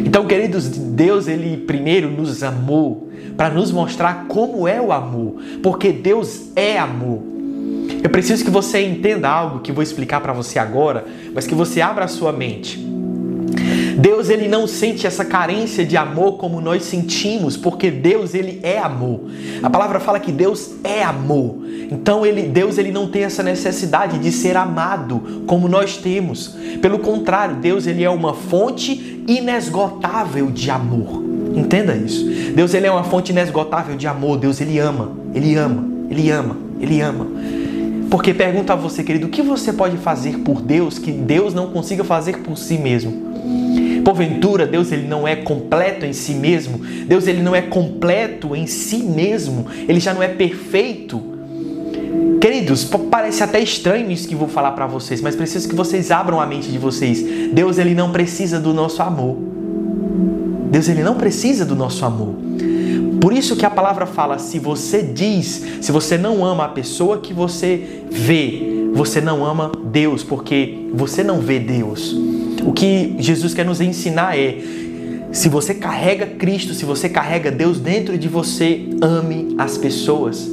Então, 0.05 0.27
queridos, 0.27 0.69
Deus 0.69 1.29
ele 1.29 1.57
primeiro 1.57 2.11
nos 2.11 2.43
amou 2.43 3.09
para 3.39 3.49
nos 3.49 3.73
mostrar 3.73 4.27
como 4.29 4.69
é 4.69 4.83
o 4.83 4.93
amor, 4.93 5.37
porque 5.63 5.91
Deus 5.91 6.51
é 6.55 6.79
amor. 6.79 7.34
Eu 8.05 8.11
preciso 8.11 8.45
que 8.45 8.51
você 8.51 8.87
entenda 8.87 9.31
algo 9.31 9.61
que 9.61 9.73
vou 9.73 9.83
explicar 9.83 10.21
para 10.21 10.35
você 10.35 10.59
agora, 10.59 11.07
mas 11.33 11.47
que 11.47 11.55
você 11.55 11.81
abra 11.81 12.05
a 12.05 12.09
sua 12.09 12.31
mente. 12.33 12.79
Deus 13.97 14.29
ele 14.29 14.47
não 14.47 14.67
sente 14.67 15.07
essa 15.07 15.25
carência 15.25 15.87
de 15.87 15.97
amor 15.97 16.35
como 16.35 16.61
nós 16.61 16.85
sentimos, 16.85 17.57
porque 17.57 17.91
Deus 17.91 18.35
ele 18.35 18.61
é 18.63 18.79
amor. 18.79 19.23
A 19.63 19.71
palavra 19.71 19.99
fala 20.01 20.21
que 20.21 20.31
Deus 20.31 20.75
é 20.85 21.03
amor. 21.03 21.57
Então 21.91 22.27
ele, 22.27 22.43
Deus 22.43 22.77
ele 22.77 22.93
não 22.93 23.09
tem 23.09 23.23
essa 23.23 23.43
necessidade 23.43 24.19
de 24.19 24.31
ser 24.31 24.55
amado 24.55 25.45
como 25.47 25.67
nós 25.67 25.97
temos. 25.97 26.55
Pelo 26.83 26.99
contrário, 26.99 27.57
Deus 27.57 27.87
ele 27.87 28.05
é 28.05 28.11
uma 28.11 28.35
fonte 28.35 29.25
inesgotável 29.27 30.51
de 30.51 30.71
amor. 30.71 31.25
Entenda 31.55 31.97
isso. 31.97 32.27
Deus 32.55 32.75
ele 32.75 32.87
é 32.87 32.91
uma 32.91 33.05
fonte 33.05 33.33
inesgotável 33.33 33.97
de 33.97 34.07
amor. 34.07 34.37
Deus 34.37 34.61
ele 34.61 34.79
ama, 34.79 35.13
ele 35.35 35.55
ama, 35.55 35.89
ele 36.11 36.31
ama, 36.31 36.57
ele 36.79 37.01
ama. 37.01 37.64
Porque 38.15 38.33
pergunta 38.33 38.75
a 38.75 38.77
você, 38.77 39.03
querido, 39.03 39.27
o 39.27 39.29
que 39.29 39.43
você 39.43 39.73
pode 39.73 39.97
fazer 39.97 40.39
por 40.39 40.63
Deus 40.63 41.01
que 41.01 41.11
Deus 41.11 41.53
não 41.53 41.73
consiga 41.73 42.05
fazer 42.05 42.39
por 42.39 42.57
si 42.57 42.79
mesmo? 42.79 43.11
Porventura, 44.05 44.69
Deus 44.69 44.93
ele 44.93 45.09
não 45.09 45.27
é 45.27 45.35
completo 45.35 46.07
em 46.07 46.13
si 46.13 46.33
mesmo. 46.35 46.79
Deus 47.09 47.27
ele 47.27 47.43
não 47.43 47.57
é 47.57 47.61
completo 47.61 48.55
em 48.55 48.69
si 48.69 48.99
mesmo. 48.99 49.67
Ele 49.89 49.99
já 49.99 50.15
não 50.15 50.23
é 50.23 50.29
perfeito. 50.29 51.21
Queridos, 52.41 52.85
parece 53.11 53.43
até 53.43 53.59
estranho 53.59 54.09
isso 54.09 54.29
que 54.29 54.37
vou 54.37 54.47
falar 54.47 54.71
para 54.71 54.87
vocês, 54.87 55.21
mas 55.21 55.35
preciso 55.35 55.69
que 55.69 55.75
vocês 55.75 56.13
abram 56.13 56.41
a 56.41 56.47
mente 56.47 56.71
de 56.71 56.79
vocês. 56.79 57.21
Deus 57.53 57.79
ele 57.79 57.97
não 57.97 58.13
precisa 58.13 58.61
do 58.61 58.73
nosso 58.73 59.03
amor. 59.03 59.37
Deus 60.71 60.89
ele 60.89 61.03
não 61.03 61.17
precisa 61.17 61.65
do 61.65 61.75
nosso 61.75 62.05
amor. 62.05 62.37
Por 63.25 63.33
isso 63.33 63.57
que 63.57 63.65
a 63.65 63.71
palavra 63.71 64.05
fala: 64.05 64.39
se 64.39 64.59
você 64.59 65.03
diz, 65.03 65.79
se 65.81 65.91
você 65.91 66.19
não 66.19 66.45
ama 66.45 66.67
a 66.67 66.69
pessoa 66.69 67.21
que 67.21 67.33
você 67.33 68.03
vê, 68.11 68.91
você 68.93 69.19
não 69.19 69.43
ama 69.43 69.73
Deus, 69.83 70.23
porque 70.23 70.91
você 70.93 71.25
não 71.25 71.41
vê 71.41 71.59
Deus. 71.59 72.15
O 72.67 72.71
que 72.71 73.17
Jesus 73.19 73.55
quer 73.55 73.65
nos 73.65 73.81
ensinar 73.81 74.39
é: 74.39 74.59
se 75.33 75.49
você 75.49 75.73
carrega 75.73 76.27
Cristo, 76.27 76.75
se 76.75 76.85
você 76.85 77.09
carrega 77.09 77.51
Deus 77.51 77.81
dentro 77.81 78.19
de 78.19 78.29
você, 78.29 78.91
ame 79.01 79.55
as 79.57 79.79
pessoas. 79.79 80.47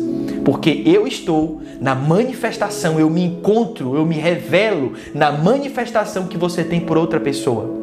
Porque 0.45 0.81
eu 0.85 1.05
estou 1.05 1.61
na 1.81 1.93
manifestação, 1.93 2.97
eu 2.97 3.09
me 3.09 3.21
encontro, 3.21 3.97
eu 3.97 4.05
me 4.05 4.15
revelo 4.15 4.93
na 5.13 5.29
manifestação 5.29 6.25
que 6.25 6.37
você 6.37 6.63
tem 6.63 6.79
por 6.79 6.97
outra 6.97 7.19
pessoa. 7.19 7.81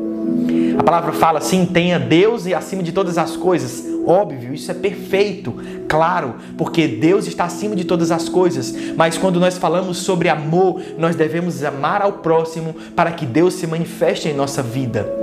A 0.78 0.82
palavra 0.82 1.12
fala 1.12 1.38
assim: 1.38 1.66
tenha 1.66 1.99
Deus 1.99 2.47
e 2.47 2.54
acima 2.54 2.82
de 2.82 2.92
todas 2.92 3.18
as 3.18 3.37
coisas. 3.37 3.85
Óbvio, 4.06 4.54
isso 4.54 4.70
é 4.70 4.75
perfeito, 4.75 5.54
claro, 5.87 6.37
porque 6.56 6.88
Deus 6.88 7.26
está 7.26 7.44
acima 7.44 7.76
de 7.76 7.85
todas 7.85 8.11
as 8.11 8.26
coisas. 8.26 8.75
Mas 8.97 9.18
quando 9.18 9.38
nós 9.38 9.58
falamos 9.58 9.99
sobre 9.99 10.30
amor, 10.30 10.80
nós 10.97 11.14
devemos 11.14 11.62
amar 11.62 12.00
ao 12.00 12.12
próximo 12.12 12.75
para 12.97 13.12
que 13.12 13.26
Deus 13.26 13.54
se 13.54 13.66
manifeste 13.66 14.28
em 14.28 14.35
nossa 14.35 14.62
vida. 14.62 15.17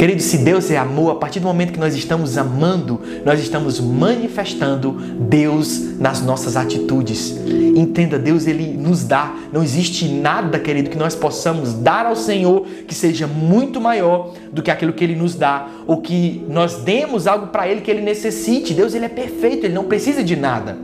Querido, 0.00 0.22
se 0.22 0.38
Deus 0.38 0.70
é 0.70 0.78
amor, 0.78 1.10
a 1.10 1.14
partir 1.16 1.40
do 1.40 1.46
momento 1.46 1.74
que 1.74 1.78
nós 1.78 1.94
estamos 1.94 2.38
amando, 2.38 3.02
nós 3.22 3.38
estamos 3.38 3.78
manifestando 3.78 4.92
Deus 4.92 5.98
nas 5.98 6.22
nossas 6.22 6.56
atitudes. 6.56 7.36
Entenda, 7.76 8.18
Deus 8.18 8.46
ele 8.46 8.78
nos 8.78 9.04
dá. 9.04 9.34
Não 9.52 9.62
existe 9.62 10.08
nada, 10.08 10.58
querido, 10.58 10.88
que 10.88 10.96
nós 10.96 11.14
possamos 11.14 11.74
dar 11.74 12.06
ao 12.06 12.16
Senhor 12.16 12.64
que 12.88 12.94
seja 12.94 13.26
muito 13.26 13.78
maior 13.78 14.32
do 14.50 14.62
que 14.62 14.70
aquilo 14.70 14.94
que 14.94 15.04
ele 15.04 15.16
nos 15.16 15.34
dá, 15.34 15.68
ou 15.86 16.00
que 16.00 16.46
nós 16.48 16.76
demos 16.76 17.26
algo 17.26 17.48
para 17.48 17.68
ele 17.68 17.82
que 17.82 17.90
ele 17.90 18.00
necessite. 18.00 18.72
Deus 18.72 18.94
ele 18.94 19.04
é 19.04 19.10
perfeito, 19.10 19.66
ele 19.66 19.74
não 19.74 19.84
precisa 19.84 20.24
de 20.24 20.34
nada. 20.34 20.78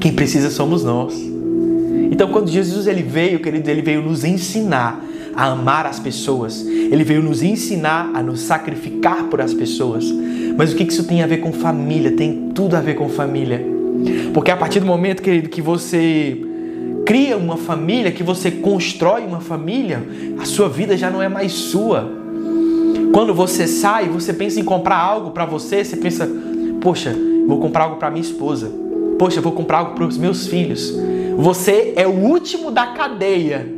Quem 0.00 0.12
precisa 0.12 0.48
somos 0.48 0.84
nós. 0.84 1.12
Então, 2.12 2.30
quando 2.30 2.48
Jesus 2.48 2.86
ele 2.86 3.02
veio, 3.02 3.40
querido, 3.40 3.68
ele 3.68 3.82
veio 3.82 4.00
nos 4.00 4.22
ensinar 4.22 5.04
a 5.36 5.52
amar 5.52 5.86
as 5.86 6.00
pessoas. 6.00 6.64
Ele 6.66 7.04
veio 7.04 7.22
nos 7.22 7.42
ensinar 7.42 8.10
a 8.14 8.22
nos 8.22 8.40
sacrificar 8.40 9.24
por 9.24 9.40
as 9.40 9.52
pessoas. 9.52 10.04
Mas 10.56 10.72
o 10.72 10.76
que 10.76 10.84
isso 10.84 11.04
tem 11.04 11.22
a 11.22 11.26
ver 11.26 11.38
com 11.38 11.52
família? 11.52 12.12
Tem 12.12 12.50
tudo 12.54 12.74
a 12.74 12.80
ver 12.80 12.94
com 12.94 13.08
família. 13.08 13.64
Porque 14.32 14.50
a 14.50 14.56
partir 14.56 14.80
do 14.80 14.86
momento, 14.86 15.22
querido, 15.22 15.48
que 15.48 15.60
você 15.60 16.40
cria 17.04 17.36
uma 17.36 17.56
família, 17.56 18.10
que 18.10 18.22
você 18.22 18.50
constrói 18.50 19.22
uma 19.22 19.40
família, 19.40 20.02
a 20.38 20.44
sua 20.46 20.68
vida 20.68 20.96
já 20.96 21.10
não 21.10 21.22
é 21.22 21.28
mais 21.28 21.52
sua. 21.52 22.10
Quando 23.12 23.34
você 23.34 23.66
sai, 23.66 24.08
você 24.08 24.32
pensa 24.32 24.58
em 24.58 24.64
comprar 24.64 24.98
algo 24.98 25.30
para 25.30 25.44
você, 25.44 25.84
você 25.84 25.96
pensa, 25.96 26.28
poxa, 26.80 27.14
vou 27.46 27.60
comprar 27.60 27.84
algo 27.84 27.96
para 27.96 28.10
minha 28.10 28.22
esposa. 28.22 28.70
Poxa, 29.18 29.40
vou 29.40 29.52
comprar 29.52 29.78
algo 29.78 29.94
para 29.94 30.04
os 30.04 30.16
meus 30.16 30.46
filhos. 30.46 30.94
Você 31.36 31.92
é 31.96 32.06
o 32.06 32.10
último 32.10 32.70
da 32.70 32.86
cadeia 32.88 33.75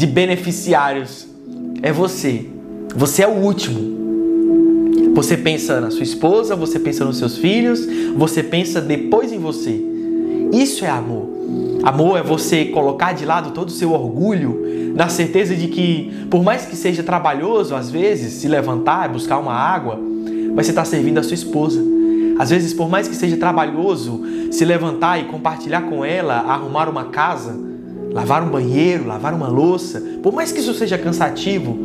de 0.00 0.06
beneficiários 0.06 1.26
é 1.82 1.92
você. 1.92 2.46
Você 2.96 3.22
é 3.22 3.28
o 3.28 3.32
último. 3.32 5.12
Você 5.14 5.36
pensa 5.36 5.78
na 5.78 5.90
sua 5.90 6.04
esposa, 6.04 6.56
você 6.56 6.78
pensa 6.78 7.04
nos 7.04 7.18
seus 7.18 7.36
filhos, 7.36 7.86
você 8.16 8.42
pensa 8.42 8.80
depois 8.80 9.30
em 9.30 9.38
você. 9.38 9.78
Isso 10.54 10.86
é 10.86 10.88
amor. 10.88 11.28
Amor 11.82 12.16
é 12.16 12.22
você 12.22 12.64
colocar 12.64 13.12
de 13.12 13.26
lado 13.26 13.50
todo 13.50 13.68
o 13.68 13.72
seu 13.72 13.92
orgulho, 13.92 14.94
na 14.94 15.10
certeza 15.10 15.54
de 15.54 15.68
que, 15.68 16.10
por 16.30 16.42
mais 16.42 16.64
que 16.64 16.76
seja 16.76 17.02
trabalhoso, 17.02 17.74
às 17.74 17.90
vezes, 17.90 18.32
se 18.32 18.48
levantar 18.48 19.10
e 19.10 19.12
buscar 19.12 19.38
uma 19.38 19.52
água, 19.52 20.00
mas 20.54 20.64
você 20.64 20.72
está 20.72 20.84
servindo 20.86 21.18
a 21.18 21.22
sua 21.22 21.34
esposa. 21.34 21.78
Às 22.38 22.48
vezes, 22.48 22.72
por 22.72 22.88
mais 22.88 23.06
que 23.06 23.14
seja 23.14 23.36
trabalhoso 23.36 24.22
se 24.50 24.64
levantar 24.64 25.20
e 25.20 25.24
compartilhar 25.24 25.82
com 25.82 26.02
ela, 26.02 26.36
arrumar 26.36 26.88
uma 26.88 27.04
casa, 27.04 27.68
lavar 28.12 28.42
um 28.42 28.48
banheiro, 28.48 29.06
lavar 29.06 29.34
uma 29.34 29.48
louça, 29.48 30.02
por 30.22 30.32
mais 30.32 30.52
que 30.52 30.60
isso 30.60 30.74
seja 30.74 30.98
cansativo, 30.98 31.76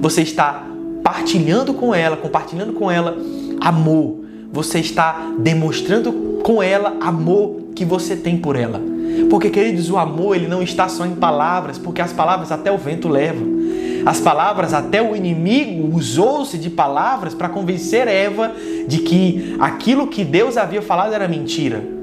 você 0.00 0.22
está 0.22 0.66
partilhando 1.02 1.74
com 1.74 1.94
ela, 1.94 2.16
compartilhando 2.16 2.72
com 2.72 2.90
ela 2.90 3.16
amor. 3.60 4.20
Você 4.52 4.80
está 4.80 5.32
demonstrando 5.38 6.40
com 6.42 6.62
ela 6.62 6.96
amor 7.00 7.60
que 7.74 7.84
você 7.84 8.16
tem 8.16 8.36
por 8.36 8.56
ela. 8.56 8.80
Porque, 9.28 9.50
queridos, 9.50 9.90
o 9.90 9.96
amor 9.96 10.36
ele 10.36 10.48
não 10.48 10.62
está 10.62 10.88
só 10.88 11.04
em 11.04 11.14
palavras, 11.14 11.78
porque 11.78 12.00
as 12.00 12.12
palavras 12.12 12.50
até 12.50 12.70
o 12.72 12.78
vento 12.78 13.08
levam. 13.08 13.60
As 14.04 14.20
palavras, 14.20 14.72
até 14.72 15.02
o 15.02 15.14
inimigo 15.14 15.94
usou-se 15.94 16.56
de 16.56 16.70
palavras 16.70 17.34
para 17.34 17.48
convencer 17.48 18.08
Eva 18.08 18.52
de 18.88 18.98
que 18.98 19.56
aquilo 19.60 20.06
que 20.06 20.24
Deus 20.24 20.56
havia 20.56 20.80
falado 20.80 21.12
era 21.12 21.28
mentira. 21.28 21.99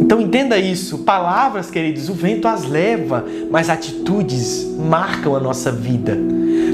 Então 0.00 0.20
entenda 0.20 0.58
isso. 0.58 0.98
Palavras, 0.98 1.70
queridos, 1.70 2.08
o 2.08 2.14
vento 2.14 2.48
as 2.48 2.64
leva, 2.64 3.24
mas 3.50 3.70
atitudes 3.70 4.66
marcam 4.78 5.36
a 5.36 5.40
nossa 5.40 5.70
vida. 5.70 6.16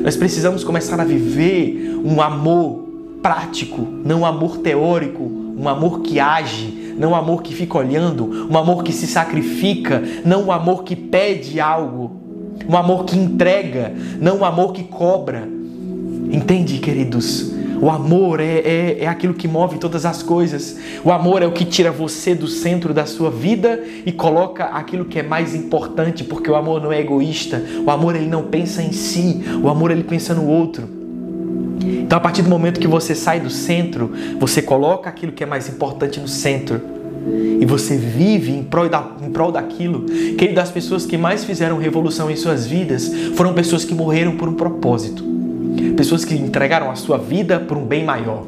Nós 0.02 0.16
precisamos 0.16 0.64
começar 0.64 1.00
a 1.00 1.04
viver 1.04 2.00
um 2.04 2.20
amor 2.20 2.88
prático, 3.22 3.86
não 4.04 4.20
um 4.20 4.26
amor 4.26 4.58
teórico, 4.58 5.22
um 5.22 5.68
amor 5.68 6.00
que 6.00 6.18
age, 6.18 6.94
não 6.96 7.10
um 7.10 7.14
amor 7.14 7.42
que 7.42 7.54
fica 7.54 7.78
olhando, 7.78 8.48
um 8.50 8.56
amor 8.56 8.82
que 8.82 8.92
se 8.92 9.06
sacrifica, 9.06 10.02
não 10.24 10.46
um 10.46 10.52
amor 10.52 10.84
que 10.84 10.96
pede 10.96 11.60
algo, 11.60 12.12
um 12.66 12.76
amor 12.76 13.04
que 13.04 13.16
entrega, 13.16 13.92
não 14.18 14.38
um 14.38 14.44
amor 14.44 14.72
que 14.72 14.84
cobra. 14.84 15.46
Entende, 16.30 16.78
queridos? 16.78 17.52
O 17.80 17.88
amor 17.88 18.40
é, 18.40 18.58
é, 18.58 18.98
é 19.00 19.06
aquilo 19.06 19.32
que 19.32 19.48
move 19.48 19.78
todas 19.78 20.04
as 20.04 20.22
coisas. 20.22 20.76
O 21.02 21.10
amor 21.10 21.42
é 21.42 21.46
o 21.46 21.52
que 21.52 21.64
tira 21.64 21.90
você 21.90 22.34
do 22.34 22.46
centro 22.46 22.92
da 22.92 23.06
sua 23.06 23.30
vida 23.30 23.82
e 24.04 24.12
coloca 24.12 24.64
aquilo 24.66 25.06
que 25.06 25.18
é 25.18 25.22
mais 25.22 25.54
importante, 25.54 26.22
porque 26.22 26.50
o 26.50 26.56
amor 26.56 26.82
não 26.82 26.92
é 26.92 27.00
egoísta. 27.00 27.62
O 27.86 27.90
amor 27.90 28.16
ele 28.16 28.26
não 28.26 28.44
pensa 28.44 28.82
em 28.82 28.92
si. 28.92 29.40
O 29.62 29.68
amor 29.68 29.90
ele 29.90 30.04
pensa 30.04 30.34
no 30.34 30.46
outro. 30.46 30.86
Então, 31.82 32.18
a 32.18 32.20
partir 32.20 32.42
do 32.42 32.50
momento 32.50 32.78
que 32.78 32.88
você 32.88 33.14
sai 33.14 33.40
do 33.40 33.48
centro, 33.48 34.12
você 34.38 34.60
coloca 34.60 35.08
aquilo 35.08 35.32
que 35.32 35.42
é 35.42 35.46
mais 35.46 35.68
importante 35.68 36.20
no 36.20 36.28
centro 36.28 36.80
e 37.60 37.64
você 37.64 37.96
vive 37.96 38.52
em 38.52 38.62
prol, 38.62 38.88
da, 38.88 39.10
em 39.22 39.30
prol 39.30 39.52
daquilo. 39.52 40.04
Querido, 40.36 40.54
das 40.54 40.70
pessoas 40.70 41.06
que 41.06 41.16
mais 41.16 41.44
fizeram 41.44 41.78
revolução 41.78 42.30
em 42.30 42.36
suas 42.36 42.66
vidas 42.66 43.10
foram 43.36 43.54
pessoas 43.54 43.84
que 43.84 43.94
morreram 43.94 44.36
por 44.36 44.48
um 44.48 44.54
propósito 44.54 45.29
pessoas 45.96 46.24
que 46.24 46.34
entregaram 46.34 46.90
a 46.90 46.94
sua 46.94 47.18
vida 47.18 47.58
por 47.58 47.76
um 47.76 47.84
bem 47.84 48.04
maior. 48.04 48.44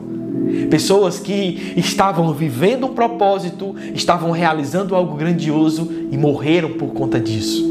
Pessoas 0.71 1.19
que 1.19 1.73
estavam 1.77 2.33
vivendo 2.33 2.87
um 2.87 2.95
propósito, 2.95 3.75
estavam 3.95 4.31
realizando 4.31 4.95
algo 4.95 5.17
grandioso 5.17 5.91
e 6.11 6.17
morreram 6.17 6.71
por 6.71 6.89
conta 6.89 7.21
disso. 7.21 7.71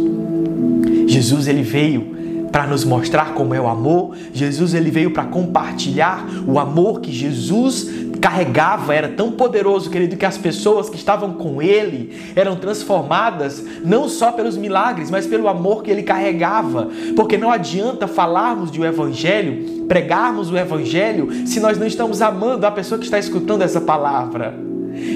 Jesus 1.08 1.48
ele 1.48 1.64
veio 1.64 2.22
para 2.52 2.68
nos 2.68 2.84
mostrar 2.84 3.34
como 3.34 3.54
é 3.54 3.62
o 3.62 3.68
amor. 3.68 4.16
Jesus 4.34 4.74
ele 4.74 4.92
veio 4.92 5.12
para 5.12 5.24
compartilhar 5.24 6.26
o 6.46 6.60
amor 6.60 7.02
que 7.02 7.12
Jesus 7.12 7.90
carregava, 8.22 8.94
era 8.94 9.10
tão 9.10 9.32
poderoso, 9.32 9.90
querido, 9.90 10.16
que 10.16 10.26
as 10.26 10.38
pessoas 10.38 10.90
que 10.90 10.96
estavam 10.96 11.34
com 11.34 11.62
ele 11.62 12.32
eram 12.36 12.56
transformadas 12.56 13.66
não 13.84 14.08
só 14.08 14.32
pelos 14.32 14.56
milagres, 14.56 15.10
mas 15.10 15.26
pelo 15.26 15.48
amor 15.48 15.82
que 15.82 15.90
ele 15.90 16.04
carregava. 16.04 16.90
Porque 17.16 17.38
não 17.38 17.52
adianta 17.52 18.08
falarmos 18.08 18.72
de 18.72 18.80
um 18.80 18.86
evangelho, 18.86 19.86
pregarmos 19.88 20.52
o 20.52 20.58
evangelho, 20.58 21.48
se 21.48 21.60
nós 21.60 21.78
não 21.78 21.88
estamos 21.88 22.22
amando 22.22 22.66
a 22.66 22.72
pessoa 22.72 23.00
que 23.00 23.06
está 23.06 23.18
escutando 23.18 23.64
essa 23.64 23.82
palavra. 23.82 24.71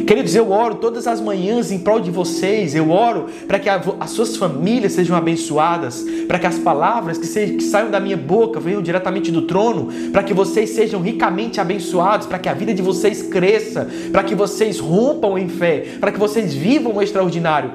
Queridos, 0.05 0.35
eu 0.35 0.51
oro 0.51 0.75
todas 0.75 1.07
as 1.07 1.19
manhãs 1.19 1.71
em 1.71 1.79
prol 1.79 1.99
de 1.99 2.11
vocês, 2.11 2.75
eu 2.75 2.91
oro 2.91 3.25
para 3.47 3.59
que 3.59 3.69
as 3.69 4.09
suas 4.09 4.37
famílias 4.37 4.93
sejam 4.93 5.15
abençoadas, 5.15 6.05
para 6.27 6.39
que 6.39 6.47
as 6.47 6.57
palavras 6.57 7.17
que, 7.17 7.27
que 7.27 7.63
saiam 7.63 7.91
da 7.91 7.99
minha 7.99 8.17
boca 8.17 8.59
venham 8.59 8.81
diretamente 8.81 9.31
do 9.31 9.43
trono, 9.43 9.89
para 10.11 10.23
que 10.23 10.33
vocês 10.33 10.69
sejam 10.71 11.01
ricamente 11.01 11.59
abençoados, 11.59 12.27
para 12.27 12.39
que 12.39 12.47
a 12.47 12.53
vida 12.53 12.73
de 12.73 12.81
vocês 12.81 13.21
cresça, 13.23 13.87
para 14.11 14.23
que 14.23 14.35
vocês 14.35 14.79
rompam 14.79 15.37
em 15.37 15.49
fé, 15.49 15.85
para 15.99 16.11
que 16.11 16.19
vocês 16.19 16.53
vivam 16.53 16.95
o 16.95 17.01
extraordinário, 17.01 17.71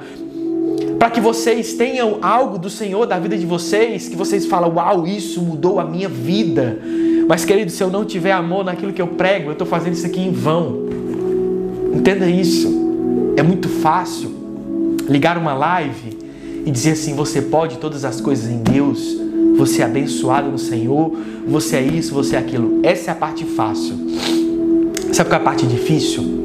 para 0.97 1.09
que 1.09 1.19
vocês 1.19 1.73
tenham 1.73 2.19
algo 2.21 2.57
do 2.57 2.69
Senhor 2.69 3.05
da 3.05 3.19
vida 3.19 3.37
de 3.37 3.45
vocês, 3.45 4.07
que 4.07 4.15
vocês 4.15 4.45
falam, 4.45 4.75
uau, 4.75 5.07
isso 5.07 5.41
mudou 5.41 5.79
a 5.79 5.83
minha 5.83 6.07
vida. 6.07 6.79
Mas, 7.27 7.45
querido, 7.45 7.71
se 7.71 7.83
eu 7.83 7.89
não 7.89 8.05
tiver 8.05 8.31
amor 8.31 8.63
naquilo 8.63 8.93
que 8.93 9.01
eu 9.01 9.07
prego, 9.07 9.49
eu 9.49 9.53
estou 9.53 9.67
fazendo 9.67 9.93
isso 9.93 10.05
aqui 10.05 10.19
em 10.19 10.31
vão. 10.31 10.80
Entenda 11.93 12.29
isso. 12.29 12.69
É 13.35 13.43
muito 13.43 13.69
fácil 13.69 14.31
ligar 15.07 15.37
uma 15.37 15.53
live 15.53 16.17
e 16.65 16.71
dizer 16.71 16.91
assim: 16.91 17.15
você 17.15 17.41
pode 17.41 17.77
todas 17.77 18.05
as 18.05 18.21
coisas 18.21 18.49
em 18.49 18.57
Deus, 18.57 19.17
você 19.57 19.81
é 19.81 19.85
abençoado 19.85 20.49
no 20.49 20.57
Senhor, 20.57 21.11
você 21.47 21.77
é 21.77 21.81
isso, 21.81 22.13
você 22.13 22.35
é 22.35 22.39
aquilo. 22.39 22.79
Essa 22.83 23.11
é 23.11 23.13
a 23.13 23.15
parte 23.15 23.45
fácil. 23.45 23.95
Sabe 25.11 25.29
qual 25.29 25.39
é 25.39 25.41
a 25.41 25.45
parte 25.45 25.65
difícil? 25.65 26.41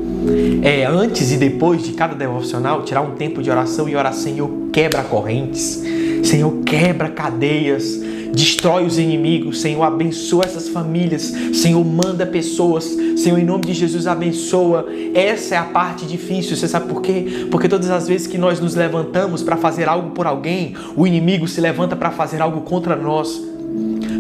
É 0.63 0.85
antes 0.85 1.31
e 1.31 1.37
depois 1.37 1.83
de 1.83 1.93
cada 1.93 2.15
devocional 2.15 2.83
tirar 2.83 3.01
um 3.03 3.13
tempo 3.13 3.41
de 3.41 3.49
oração 3.49 3.89
e 3.89 3.95
orar, 3.95 4.13
Senhor, 4.13 4.51
quebra 4.73 5.05
correntes, 5.05 5.83
Senhor, 6.27 6.53
quebra 6.65 7.09
cadeias, 7.09 8.01
destrói 8.35 8.85
os 8.85 8.99
inimigos, 8.99 9.61
Senhor, 9.61 9.85
abençoa 9.85 10.45
essas 10.45 10.69
famílias, 10.69 11.33
Senhor, 11.55 11.85
manda 11.85 12.27
pessoas, 12.27 12.85
Senhor, 13.17 13.39
em 13.39 13.45
nome 13.45 13.67
de 13.67 13.75
Jesus, 13.75 14.09
abençoa. 14.09 14.87
Essa 15.15 15.55
é 15.55 15.59
a 15.59 15.65
parte 15.65 16.05
difícil, 16.05 16.57
você 16.57 16.67
sabe 16.67 16.89
por 16.89 17.01
quê? 17.01 17.47
Porque 17.49 17.69
todas 17.69 17.91
as 17.91 18.09
vezes 18.09 18.27
que 18.27 18.37
nós 18.37 18.59
nos 18.59 18.75
levantamos 18.75 19.45
para 19.45 19.57
fazer 19.57 19.89
algo 19.89 20.11
por 20.11 20.27
alguém, 20.27 20.75
o 20.97 21.07
inimigo 21.07 21.47
se 21.47 21.61
levanta 21.61 21.95
para 21.95 22.11
fazer 22.11 22.43
algo 22.43 22.63
contra 22.63 22.97
nós. 22.97 23.41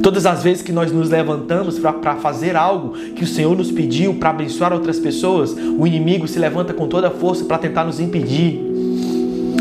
Todas 0.00 0.26
as 0.26 0.44
vezes 0.44 0.62
que 0.62 0.70
nós 0.70 0.92
nos 0.92 1.10
levantamos 1.10 1.76
para 1.76 2.14
fazer 2.16 2.54
algo 2.54 2.90
que 3.16 3.25
o 3.25 3.26
Senhor 3.26 3.56
nos 3.56 3.72
pediu 3.72 4.14
para 4.14 4.30
abençoar 4.30 4.72
outras 4.72 5.00
pessoas, 5.00 5.52
o 5.52 5.84
inimigo 5.84 6.28
se 6.28 6.38
levanta 6.38 6.72
com 6.72 6.86
toda 6.86 7.08
a 7.08 7.10
força 7.10 7.44
para 7.44 7.58
tentar 7.58 7.84
nos 7.84 7.98
impedir. 7.98 8.85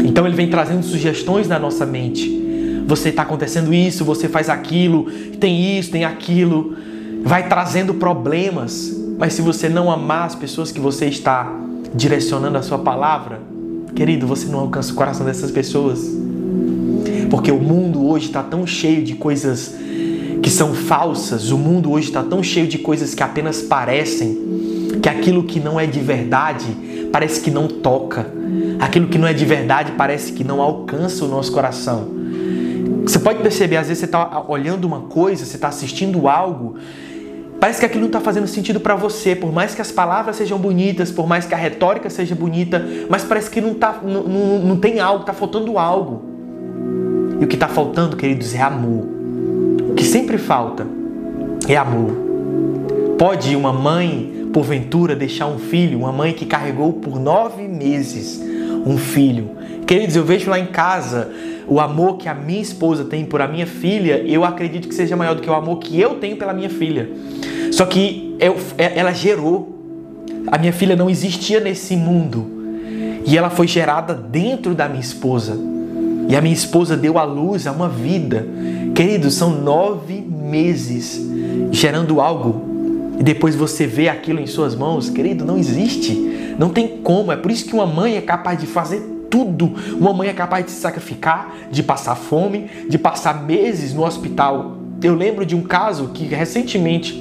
Então 0.06 0.26
ele 0.26 0.36
vem 0.36 0.50
trazendo 0.50 0.84
sugestões 0.84 1.48
na 1.48 1.60
nossa 1.60 1.86
mente 1.86 2.46
você 2.88 3.10
está 3.10 3.24
acontecendo 3.24 3.74
isso, 3.74 4.06
você 4.06 4.30
faz 4.30 4.48
aquilo, 4.48 5.06
tem 5.40 5.78
isso, 5.78 5.92
tem 5.92 6.06
aquilo, 6.06 6.76
vai 7.24 7.48
trazendo 7.50 7.96
problemas. 7.96 8.96
Mas 9.18 9.34
se 9.34 9.42
você 9.42 9.68
não 9.68 9.92
amar 9.92 10.28
as 10.28 10.36
pessoas 10.36 10.72
que 10.72 10.80
você 10.80 11.08
está 11.08 11.52
direcionando 11.94 12.58
a 12.58 12.62
sua 12.62 12.78
palavra, 12.78 13.42
querido, 13.96 14.28
você 14.28 14.48
não 14.48 14.60
alcança 14.60 14.92
o 14.92 14.96
coração 14.96 15.26
dessas 15.26 15.50
pessoas. 15.50 16.00
Porque 17.30 17.52
o 17.52 17.60
mundo 17.60 18.06
hoje 18.06 18.28
está 18.28 18.44
tão 18.44 18.68
cheio 18.68 19.04
de 19.04 19.16
coisas 19.16 19.74
que 20.44 20.50
são 20.52 20.76
falsas, 20.76 21.50
o 21.50 21.58
mundo 21.58 21.92
hoje 21.92 22.10
está 22.10 22.22
tão 22.22 22.44
cheio 22.44 22.68
de 22.68 22.78
coisas 22.78 23.16
que 23.16 23.24
apenas 23.24 23.64
parecem, 23.64 24.38
que 25.02 25.10
aquilo 25.10 25.44
que 25.44 25.60
não 25.60 25.80
é 25.80 25.86
de 25.86 26.00
verdade 26.00 27.10
parece 27.12 27.42
que 27.42 27.52
não 27.52 27.68
toca, 27.68 28.28
aquilo 28.80 29.08
que 29.08 29.18
não 29.18 29.28
é 29.28 29.34
de 29.34 29.46
verdade 29.46 29.94
parece 29.94 30.34
que 30.34 30.44
não 30.44 30.62
alcança 30.62 31.24
o 31.24 31.28
nosso 31.28 31.52
coração. 31.52 32.10
Você 33.04 33.20
pode 33.20 33.40
perceber, 33.40 33.78
às 33.78 33.88
vezes 33.88 34.00
você 34.00 34.06
está 34.06 34.44
olhando 34.48 34.86
uma 34.86 35.02
coisa, 35.02 35.46
você 35.46 35.56
está 35.56 35.68
assistindo 35.68 36.28
algo, 36.28 36.76
parece 37.60 37.80
que 37.80 37.86
aquilo 37.86 38.02
não 38.02 38.08
está 38.08 38.20
fazendo 38.20 38.48
sentido 38.48 38.80
para 38.80 38.96
você, 38.96 39.36
por 39.36 39.54
mais 39.54 39.76
que 39.76 39.82
as 39.82 39.92
palavras 39.92 40.36
sejam 40.36 40.58
bonitas, 40.58 41.12
por 41.12 41.28
mais 41.28 41.46
que 41.46 41.54
a 41.54 41.58
retórica 41.58 42.10
seja 42.10 42.34
bonita, 42.34 42.84
mas 43.10 43.24
parece 43.24 43.50
que 43.50 43.62
não, 43.62 43.76
tá, 43.76 44.00
não, 44.04 44.24
não, 44.24 44.60
não 44.60 44.78
tem 44.78 45.00
algo, 45.00 45.22
está 45.22 45.34
faltando 45.34 45.78
algo. 45.78 46.24
E 47.40 47.46
o 47.46 47.48
que 47.48 47.56
está 47.56 47.68
faltando, 47.68 48.16
queridos, 48.16 48.56
é 48.56 48.62
amor. 48.62 49.06
O 49.92 49.94
que 49.94 50.04
sempre 50.04 50.38
falta 50.38 50.88
é 51.68 51.76
amor. 51.76 52.12
Pode 53.18 53.56
uma 53.56 53.72
mãe, 53.72 54.35
porventura, 54.56 55.18
deixar 55.18 55.48
um 55.48 55.60
filho, 55.60 56.00
uma 56.00 56.14
mãe 56.14 56.32
que 56.32 56.46
carregou 56.46 56.94
por 56.94 57.20
nove 57.20 57.68
meses 57.68 58.42
um 58.86 58.98
filho. 58.98 59.50
Queridos, 59.86 60.16
eu 60.16 60.24
vejo 60.24 60.50
lá 60.50 60.58
em 60.58 60.68
casa 60.68 61.30
o 61.68 61.78
amor 61.78 62.16
que 62.16 62.30
a 62.30 62.34
minha 62.34 62.62
esposa 62.62 63.04
tem 63.04 63.26
por 63.26 63.42
a 63.42 63.50
minha 63.50 63.68
filha, 63.68 64.24
eu 64.26 64.46
acredito 64.46 64.88
que 64.88 64.96
seja 64.96 65.14
maior 65.14 65.36
do 65.36 65.42
que 65.42 65.50
o 65.50 65.54
amor 65.54 65.80
que 65.80 66.00
eu 66.00 66.16
tenho 66.16 66.38
pela 66.38 66.54
minha 66.54 66.70
filha. 66.70 67.10
Só 67.70 67.86
que 67.86 68.38
eu, 68.40 68.56
é, 68.78 68.98
ela 68.98 69.12
gerou. 69.12 69.76
A 70.48 70.58
minha 70.58 70.72
filha 70.72 70.96
não 70.96 71.10
existia 71.10 71.60
nesse 71.60 71.98
mundo. 71.98 72.46
E 73.26 73.38
ela 73.38 73.50
foi 73.50 73.68
gerada 73.68 74.14
dentro 74.14 74.74
da 74.74 74.88
minha 74.88 75.02
esposa. 75.02 75.60
E 76.30 76.36
a 76.36 76.40
minha 76.40 76.54
esposa 76.54 76.96
deu 76.96 77.20
à 77.20 77.24
luz 77.26 77.68
a 77.68 77.74
uma 77.74 77.90
vida. 77.90 78.48
Queridos, 78.96 79.34
são 79.34 79.50
nove 79.50 80.22
meses 80.22 81.20
gerando 81.74 82.22
algo. 82.22 82.65
E 83.20 83.24
depois 83.24 83.56
você 83.56 83.88
vê 83.88 84.10
aquilo 84.10 84.40
em 84.40 84.48
suas 84.48 84.76
mãos. 84.76 85.10
Querido, 85.10 85.46
não 85.46 85.58
existe. 85.58 86.14
Não 86.58 86.70
tem 86.70 86.88
como. 87.04 87.32
É 87.32 87.38
por 87.38 87.52
isso 87.52 87.66
que 87.66 87.74
uma 87.74 87.86
mãe 87.86 88.18
é 88.18 88.22
capaz 88.22 88.60
de 88.60 88.66
fazer 88.66 89.28
tudo. 89.30 89.74
Uma 90.00 90.14
mãe 90.14 90.30
é 90.30 90.34
capaz 90.34 90.66
de 90.66 90.72
se 90.72 90.80
sacrificar, 90.80 91.54
de 91.72 91.84
passar 91.84 92.16
fome, 92.16 92.70
de 92.90 92.98
passar 92.98 93.44
meses 93.44 93.94
no 93.94 94.06
hospital. 94.06 94.78
Eu 95.02 95.14
lembro 95.14 95.46
de 95.46 95.56
um 95.56 95.62
caso 95.62 96.10
que 96.14 96.26
recentemente 96.26 97.14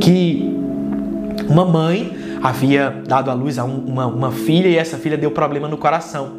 que 0.00 0.56
uma 1.48 1.64
mãe 1.64 2.16
havia 2.42 3.02
dado 3.06 3.30
à 3.30 3.34
luz 3.34 3.58
a 3.58 3.64
uma, 3.64 4.06
uma 4.06 4.30
filha 4.30 4.68
e 4.68 4.76
essa 4.76 4.96
filha 4.96 5.16
deu 5.16 5.30
problema 5.30 5.68
no 5.68 5.76
coração. 5.76 6.38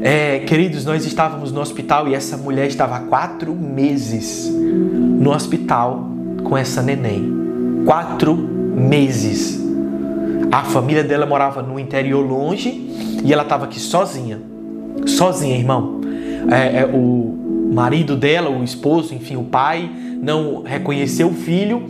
É, 0.00 0.38
queridos, 0.40 0.84
nós 0.84 1.04
estávamos 1.04 1.50
no 1.50 1.60
hospital 1.60 2.06
e 2.06 2.14
essa 2.14 2.36
mulher 2.36 2.68
estava 2.68 2.96
há 2.96 3.00
quatro 3.00 3.52
meses 3.54 4.48
no 4.48 5.32
hospital 5.32 6.08
com 6.44 6.56
essa 6.56 6.80
neném. 6.80 7.37
Quatro 7.84 8.36
meses. 8.36 9.60
A 10.50 10.62
família 10.64 11.04
dela 11.04 11.26
morava 11.26 11.62
no 11.62 11.78
interior 11.78 12.26
longe 12.26 12.70
e 13.24 13.32
ela 13.32 13.42
estava 13.42 13.66
aqui 13.66 13.78
sozinha. 13.78 14.40
Sozinha, 15.06 15.56
irmão. 15.56 16.00
É, 16.50 16.80
é, 16.80 16.86
o 16.86 17.70
marido 17.72 18.16
dela, 18.16 18.48
o 18.48 18.64
esposo, 18.64 19.14
enfim, 19.14 19.36
o 19.36 19.44
pai, 19.44 19.90
não 20.22 20.62
reconheceu 20.62 21.28
o 21.28 21.34
filho 21.34 21.86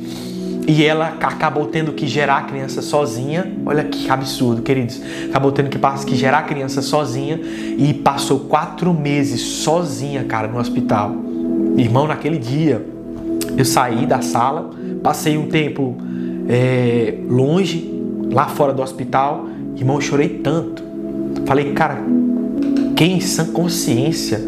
e 0.66 0.84
ela 0.84 1.16
acabou 1.20 1.66
tendo 1.66 1.92
que 1.92 2.06
gerar 2.06 2.38
a 2.38 2.42
criança 2.42 2.82
sozinha. 2.82 3.50
Olha 3.64 3.84
que 3.84 4.10
absurdo, 4.10 4.60
queridos. 4.60 5.00
Acabou 5.30 5.52
tendo 5.52 5.70
que, 5.70 5.78
que 6.04 6.16
gerar 6.16 6.38
a 6.38 6.42
criança 6.42 6.82
sozinha 6.82 7.40
e 7.78 7.94
passou 7.94 8.40
quatro 8.40 8.92
meses 8.92 9.40
sozinha, 9.40 10.24
cara, 10.24 10.48
no 10.48 10.58
hospital. 10.58 11.14
Irmão, 11.76 12.06
naquele 12.06 12.38
dia 12.38 12.84
eu 13.58 13.64
saí 13.64 14.06
da 14.06 14.22
sala, 14.22 14.70
passei 15.02 15.36
um 15.36 15.48
tempo 15.48 15.96
é, 16.48 17.18
longe, 17.28 17.92
lá 18.32 18.46
fora 18.46 18.72
do 18.72 18.80
hospital. 18.80 19.46
Irmão, 19.76 19.96
eu 19.96 20.00
chorei 20.00 20.28
tanto 20.28 20.88
Falei, 21.46 21.72
cara, 21.72 21.98
quem 22.94 23.16
em 23.16 23.20
sã 23.20 23.46
consciência 23.46 24.38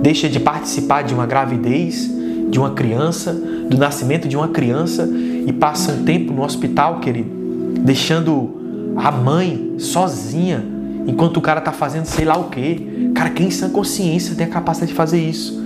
deixa 0.00 0.28
de 0.28 0.38
participar 0.38 1.02
de 1.02 1.12
uma 1.12 1.26
gravidez 1.26 2.16
de 2.48 2.58
uma 2.58 2.70
criança, 2.70 3.32
do 3.32 3.76
nascimento 3.76 4.26
de 4.26 4.36
uma 4.36 4.48
criança 4.48 5.06
e 5.06 5.52
passa 5.52 5.92
um 5.92 6.04
tempo 6.04 6.32
no 6.32 6.42
hospital, 6.42 7.00
querido, 7.00 7.28
deixando 7.80 8.94
a 8.96 9.10
mãe 9.10 9.74
sozinha 9.78 10.64
enquanto 11.06 11.36
o 11.36 11.40
cara 11.42 11.60
tá 11.60 11.72
fazendo 11.72 12.06
sei 12.06 12.24
lá 12.24 12.38
o 12.38 12.44
quê. 12.44 13.10
Cara, 13.14 13.30
quem 13.30 13.48
em 13.48 13.50
sã 13.50 13.68
consciência 13.68 14.34
tem 14.34 14.46
a 14.46 14.48
capacidade 14.48 14.92
de 14.92 14.96
fazer 14.96 15.20
isso? 15.20 15.57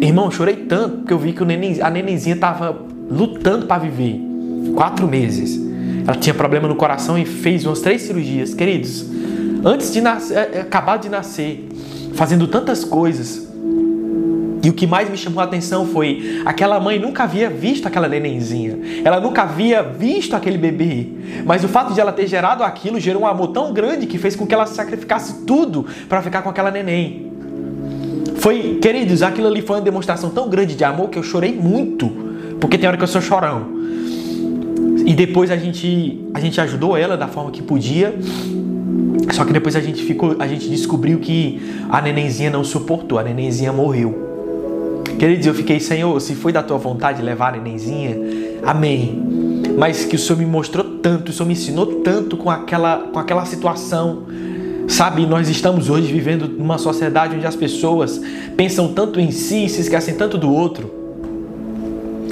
Irmão, 0.00 0.30
chorei 0.30 0.56
tanto 0.56 0.98
porque 0.98 1.12
eu 1.12 1.18
vi 1.18 1.32
que 1.32 1.42
a 1.82 1.90
nenenzinha 1.90 2.36
tava 2.36 2.76
lutando 3.10 3.66
para 3.66 3.82
viver. 3.82 4.20
Quatro 4.74 5.08
meses. 5.08 5.60
Ela 6.06 6.16
tinha 6.16 6.34
problema 6.34 6.68
no 6.68 6.76
coração 6.76 7.18
e 7.18 7.24
fez 7.24 7.64
umas 7.64 7.80
três 7.80 8.02
cirurgias. 8.02 8.54
Queridos, 8.54 9.06
antes 9.64 9.92
de 9.92 10.00
nascer, 10.00 10.36
é, 10.36 10.50
é, 10.54 10.60
acabar 10.60 10.98
de 10.98 11.08
nascer, 11.08 11.68
fazendo 12.14 12.46
tantas 12.46 12.84
coisas. 12.84 13.46
E 14.62 14.68
o 14.68 14.72
que 14.72 14.86
mais 14.86 15.08
me 15.08 15.16
chamou 15.16 15.40
a 15.40 15.44
atenção 15.44 15.86
foi 15.86 16.42
aquela 16.44 16.80
mãe 16.80 16.98
nunca 16.98 17.22
havia 17.22 17.48
visto 17.48 17.86
aquela 17.86 18.08
nenenzinha. 18.08 18.78
Ela 19.04 19.20
nunca 19.20 19.42
havia 19.42 19.82
visto 19.82 20.34
aquele 20.34 20.58
bebê. 20.58 21.06
Mas 21.44 21.62
o 21.64 21.68
fato 21.68 21.94
de 21.94 22.00
ela 22.00 22.12
ter 22.12 22.26
gerado 22.26 22.64
aquilo 22.64 22.98
gerou 22.98 23.22
um 23.22 23.26
amor 23.26 23.48
tão 23.48 23.72
grande 23.72 24.06
que 24.06 24.18
fez 24.18 24.34
com 24.34 24.46
que 24.46 24.54
ela 24.54 24.66
sacrificasse 24.66 25.44
tudo 25.44 25.86
para 26.08 26.20
ficar 26.20 26.42
com 26.42 26.48
aquela 26.48 26.70
neném. 26.70 27.25
Foi, 28.46 28.78
queridos, 28.80 29.24
aquilo 29.24 29.48
ali 29.48 29.60
foi 29.60 29.74
uma 29.74 29.82
demonstração 29.82 30.30
tão 30.30 30.48
grande 30.48 30.76
de 30.76 30.84
amor 30.84 31.10
que 31.10 31.18
eu 31.18 31.22
chorei 31.24 31.52
muito, 31.52 32.08
porque 32.60 32.78
tem 32.78 32.86
hora 32.86 32.96
que 32.96 33.02
eu 33.02 33.08
sou 33.08 33.20
chorão. 33.20 33.66
E 35.04 35.14
depois 35.14 35.50
a 35.50 35.56
gente, 35.56 36.24
a 36.32 36.38
gente 36.38 36.60
ajudou 36.60 36.96
ela 36.96 37.16
da 37.16 37.26
forma 37.26 37.50
que 37.50 37.60
podia. 37.60 38.14
Só 39.32 39.44
que 39.44 39.52
depois 39.52 39.74
a 39.74 39.80
gente 39.80 40.00
ficou, 40.04 40.36
a 40.38 40.46
gente 40.46 40.68
descobriu 40.68 41.18
que 41.18 41.60
a 41.90 42.00
nenenzinha 42.00 42.48
não 42.48 42.62
suportou, 42.62 43.18
a 43.18 43.24
nenenzinha 43.24 43.72
morreu. 43.72 44.14
Queridos, 45.18 45.44
eu 45.44 45.52
fiquei, 45.52 45.80
Senhor, 45.80 46.20
se 46.20 46.36
foi 46.36 46.52
da 46.52 46.62
tua 46.62 46.78
vontade 46.78 47.22
levar 47.22 47.52
a 47.52 47.56
nenenzinha, 47.56 48.16
amém. 48.64 49.24
Mas 49.76 50.04
que 50.04 50.14
o 50.14 50.18
Senhor 50.20 50.38
me 50.38 50.46
mostrou 50.46 50.84
tanto, 51.02 51.30
o 51.30 51.32
Senhor 51.32 51.48
me 51.48 51.54
ensinou 51.54 51.86
tanto 51.96 52.36
com 52.36 52.48
aquela, 52.48 53.08
com 53.12 53.18
aquela 53.18 53.44
situação. 53.44 54.22
Sabe, 54.88 55.26
nós 55.26 55.48
estamos 55.48 55.90
hoje 55.90 56.12
vivendo 56.12 56.48
numa 56.48 56.78
sociedade 56.78 57.36
onde 57.36 57.46
as 57.46 57.56
pessoas 57.56 58.20
pensam 58.56 58.92
tanto 58.92 59.18
em 59.18 59.30
si 59.30 59.64
e 59.64 59.68
se 59.68 59.80
esquecem 59.80 60.14
tanto 60.14 60.38
do 60.38 60.50
outro. 60.52 60.90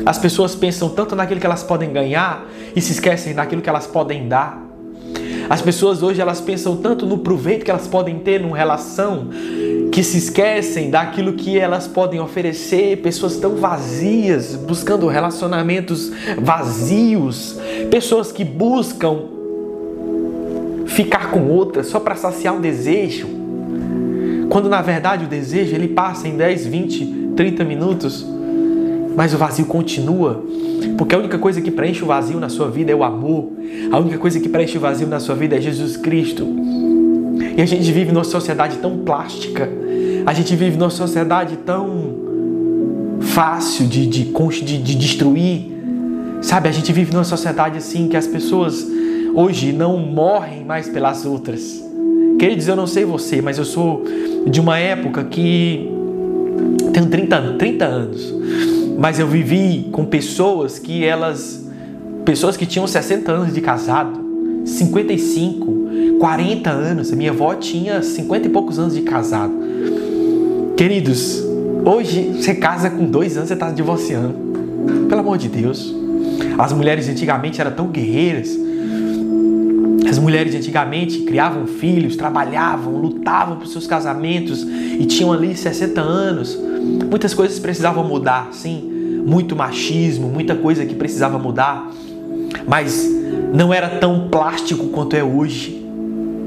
As 0.06 0.18
pessoas 0.18 0.54
pensam 0.54 0.88
tanto 0.88 1.16
naquilo 1.16 1.40
que 1.40 1.46
elas 1.46 1.62
podem 1.62 1.92
ganhar 1.92 2.46
e 2.74 2.80
se 2.80 2.92
esquecem 2.92 3.34
daquilo 3.34 3.60
que 3.60 3.68
elas 3.68 3.86
podem 3.86 4.28
dar. 4.28 4.62
As 5.50 5.60
pessoas 5.60 6.02
hoje 6.02 6.20
elas 6.20 6.40
pensam 6.40 6.76
tanto 6.76 7.04
no 7.04 7.18
proveito 7.18 7.64
que 7.64 7.70
elas 7.70 7.86
podem 7.86 8.18
ter 8.20 8.40
numa 8.40 8.56
relação 8.56 9.28
que 9.90 10.02
se 10.02 10.18
esquecem 10.18 10.90
daquilo 10.90 11.34
que 11.34 11.58
elas 11.58 11.86
podem 11.86 12.18
oferecer, 12.18 12.96
pessoas 12.98 13.36
tão 13.36 13.56
vazias, 13.56 14.56
buscando 14.56 15.06
relacionamentos 15.06 16.10
vazios, 16.38 17.56
pessoas 17.90 18.32
que 18.32 18.44
buscam 18.44 19.33
ficar 20.94 21.30
com 21.30 21.48
outras 21.48 21.88
só 21.88 21.98
para 21.98 22.14
saciar 22.14 22.54
um 22.54 22.60
desejo. 22.60 23.26
Quando 24.48 24.68
na 24.68 24.80
verdade 24.80 25.24
o 25.24 25.28
desejo 25.28 25.74
ele 25.74 25.88
passa 25.88 26.28
em 26.28 26.36
10, 26.36 26.66
20, 26.66 27.06
30 27.36 27.64
minutos, 27.64 28.24
mas 29.16 29.34
o 29.34 29.36
vazio 29.36 29.66
continua. 29.66 30.44
Porque 30.96 31.14
a 31.14 31.18
única 31.18 31.38
coisa 31.38 31.60
que 31.60 31.70
preenche 31.70 32.04
o 32.04 32.06
vazio 32.06 32.38
na 32.38 32.48
sua 32.48 32.70
vida 32.70 32.92
é 32.92 32.94
o 32.94 33.02
amor. 33.02 33.50
A 33.90 33.98
única 33.98 34.18
coisa 34.18 34.38
que 34.38 34.48
preenche 34.48 34.78
o 34.78 34.80
vazio 34.80 35.08
na 35.08 35.18
sua 35.18 35.34
vida 35.34 35.56
é 35.56 35.60
Jesus 35.60 35.96
Cristo. 35.96 36.46
E 37.56 37.60
a 37.60 37.66
gente 37.66 37.90
vive 37.90 38.12
numa 38.12 38.24
sociedade 38.24 38.76
tão 38.76 38.98
plástica. 38.98 39.68
A 40.24 40.32
gente 40.32 40.54
vive 40.54 40.76
numa 40.76 40.90
sociedade 40.90 41.56
tão 41.58 42.22
fácil 43.20 43.86
de, 43.86 44.06
de, 44.06 44.24
de, 44.24 44.78
de 44.78 44.94
destruir. 44.94 45.72
Sabe, 46.40 46.68
a 46.68 46.72
gente 46.72 46.92
vive 46.92 47.12
numa 47.12 47.24
sociedade 47.24 47.78
assim 47.78 48.06
que 48.06 48.16
as 48.16 48.26
pessoas 48.26 48.86
hoje 49.34 49.72
não 49.72 49.98
morrem 49.98 50.64
mais 50.64 50.88
pelas 50.88 51.24
outras. 51.26 51.82
Queridos, 52.38 52.68
eu 52.68 52.76
não 52.76 52.86
sei 52.86 53.04
você, 53.04 53.42
mas 53.42 53.58
eu 53.58 53.64
sou 53.64 54.04
de 54.46 54.60
uma 54.60 54.78
época 54.78 55.24
que 55.24 55.90
tenho 56.92 57.06
30, 57.06 57.54
30 57.58 57.84
anos 57.84 58.34
mas 58.96 59.18
eu 59.18 59.26
vivi 59.26 59.88
com 59.90 60.04
pessoas 60.04 60.78
que 60.78 61.04
elas, 61.04 61.66
pessoas 62.24 62.56
que 62.56 62.64
tinham 62.64 62.86
60 62.86 63.30
anos 63.30 63.52
de 63.52 63.60
casado, 63.60 64.20
55, 64.64 66.18
40 66.18 66.70
anos. 66.70 67.12
A 67.12 67.16
minha 67.16 67.30
avó 67.30 67.54
tinha 67.54 68.02
50 68.02 68.46
e 68.46 68.50
poucos 68.50 68.78
anos 68.78 68.94
de 68.94 69.02
casado. 69.02 69.52
Queridos, 70.76 71.44
hoje 71.84 72.34
você 72.34 72.54
casa 72.54 72.88
com 72.88 73.04
dois 73.04 73.36
anos, 73.36 73.48
você 73.48 73.54
está 73.54 73.70
divorciando. 73.70 74.34
Pelo 75.08 75.20
amor 75.20 75.38
de 75.38 75.48
Deus. 75.48 75.94
As 76.56 76.72
mulheres 76.72 77.08
antigamente 77.08 77.60
eram 77.60 77.72
tão 77.72 77.88
guerreiras. 77.88 78.56
As 80.14 80.18
mulheres 80.20 80.52
de 80.52 80.58
antigamente 80.58 81.22
criavam 81.22 81.66
filhos, 81.66 82.14
trabalhavam, 82.14 82.98
lutavam 82.98 83.56
por 83.56 83.66
seus 83.66 83.84
casamentos 83.84 84.62
e 84.62 85.04
tinham 85.06 85.32
ali 85.32 85.56
60 85.56 86.00
anos. 86.00 86.56
Muitas 87.10 87.34
coisas 87.34 87.58
precisavam 87.58 88.04
mudar, 88.04 88.50
sim. 88.52 89.24
Muito 89.26 89.56
machismo, 89.56 90.28
muita 90.28 90.54
coisa 90.54 90.86
que 90.86 90.94
precisava 90.94 91.36
mudar. 91.36 91.90
Mas 92.64 93.10
não 93.52 93.74
era 93.74 93.88
tão 93.88 94.28
plástico 94.28 94.86
quanto 94.86 95.16
é 95.16 95.24
hoje. 95.24 95.84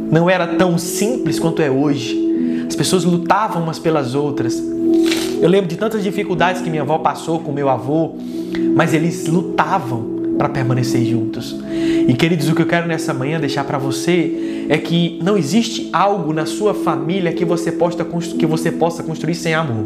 Não 0.10 0.30
era 0.30 0.48
tão 0.48 0.78
simples 0.78 1.38
quanto 1.38 1.62
é 1.62 1.70
hoje. 1.70 2.66
As 2.70 2.76
pessoas 2.76 3.04
lutavam 3.04 3.64
umas 3.64 3.80
pelas 3.80 4.16
outras. 4.16 4.58
Eu 5.42 5.50
lembro 5.50 5.68
de 5.68 5.76
tantas 5.76 6.02
dificuldades 6.02 6.62
que 6.62 6.70
minha 6.70 6.84
avó 6.84 7.00
passou 7.00 7.40
com 7.40 7.52
meu 7.52 7.68
avô, 7.68 8.16
mas 8.74 8.94
eles 8.94 9.28
lutavam 9.28 10.16
para 10.38 10.48
permanecer 10.48 11.04
juntos. 11.04 11.67
E 12.08 12.14
queridos, 12.14 12.48
o 12.48 12.56
que 12.56 12.62
eu 12.62 12.66
quero 12.66 12.88
nessa 12.88 13.14
manhã 13.14 13.38
deixar 13.38 13.66
para 13.66 13.78
você 13.78 14.66
é 14.70 14.78
que 14.78 15.20
não 15.22 15.38
existe 15.38 15.90
algo 15.92 16.32
na 16.32 16.46
sua 16.46 16.74
família 16.74 17.34
que 17.34 17.44
você, 17.44 17.70
possa, 17.70 18.06
que 18.40 18.46
você 18.46 18.72
possa 18.72 19.04
construir 19.04 19.36
sem 19.36 19.54
amor. 19.54 19.86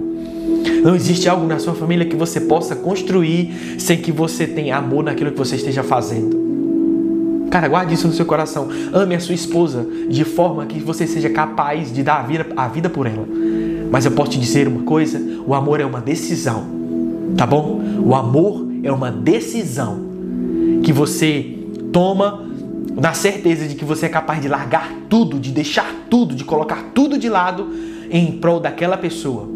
Não 0.84 0.96
existe 0.96 1.28
algo 1.28 1.48
na 1.48 1.58
sua 1.58 1.74
família 1.74 2.06
que 2.06 2.16
você 2.16 2.40
possa 2.40 2.76
construir 2.76 3.76
sem 3.80 3.98
que 3.98 4.12
você 4.12 4.46
tenha 4.46 4.78
amor 4.78 5.04
naquilo 5.04 5.32
que 5.32 5.38
você 5.38 5.56
esteja 5.56 5.82
fazendo. 5.82 6.40
Cara, 7.50 7.68
guarde 7.68 7.96
isso 7.96 8.08
no 8.08 8.14
seu 8.14 8.26
coração. 8.26 8.70
Ame 8.94 9.16
a 9.16 9.20
sua 9.20 9.34
esposa 9.34 9.86
de 10.08 10.24
forma 10.24 10.66
que 10.68 10.80
você 10.80 11.08
seja 11.08 11.30
capaz 11.30 11.92
de 11.92 12.04
dar 12.04 12.20
a 12.20 12.24
vida, 12.24 12.46
a 12.56 12.68
vida 12.68 12.90
por 12.90 13.08
ela. 13.08 13.28
Mas 13.92 14.06
eu 14.06 14.12
posso 14.12 14.32
te 14.32 14.40
dizer 14.40 14.68
uma 14.68 14.84
coisa: 14.84 15.20
o 15.46 15.56
amor 15.56 15.80
é 15.80 15.86
uma 15.86 16.00
decisão, 16.00 16.66
tá 17.36 17.48
bom? 17.48 17.82
O 18.06 18.14
amor 18.14 18.68
é 18.84 18.92
uma 18.92 19.12
decisão 19.12 20.00
que 20.84 20.94
você 20.94 21.58
toma 21.92 22.46
na 22.96 23.14
certeza 23.14 23.68
de 23.68 23.76
que 23.76 23.86
você 23.86 24.08
é 24.08 24.10
capaz 24.10 24.42
de 24.42 24.48
largar 24.48 24.92
tudo, 25.10 25.40
de 25.40 25.52
deixar 25.52 25.94
tudo, 26.10 26.36
de 26.36 26.44
colocar 26.44 26.92
tudo 26.94 27.18
de 27.18 27.30
lado 27.30 27.68
em 28.10 28.34
prol 28.34 28.60
daquela 28.60 28.98
pessoa, 28.98 29.48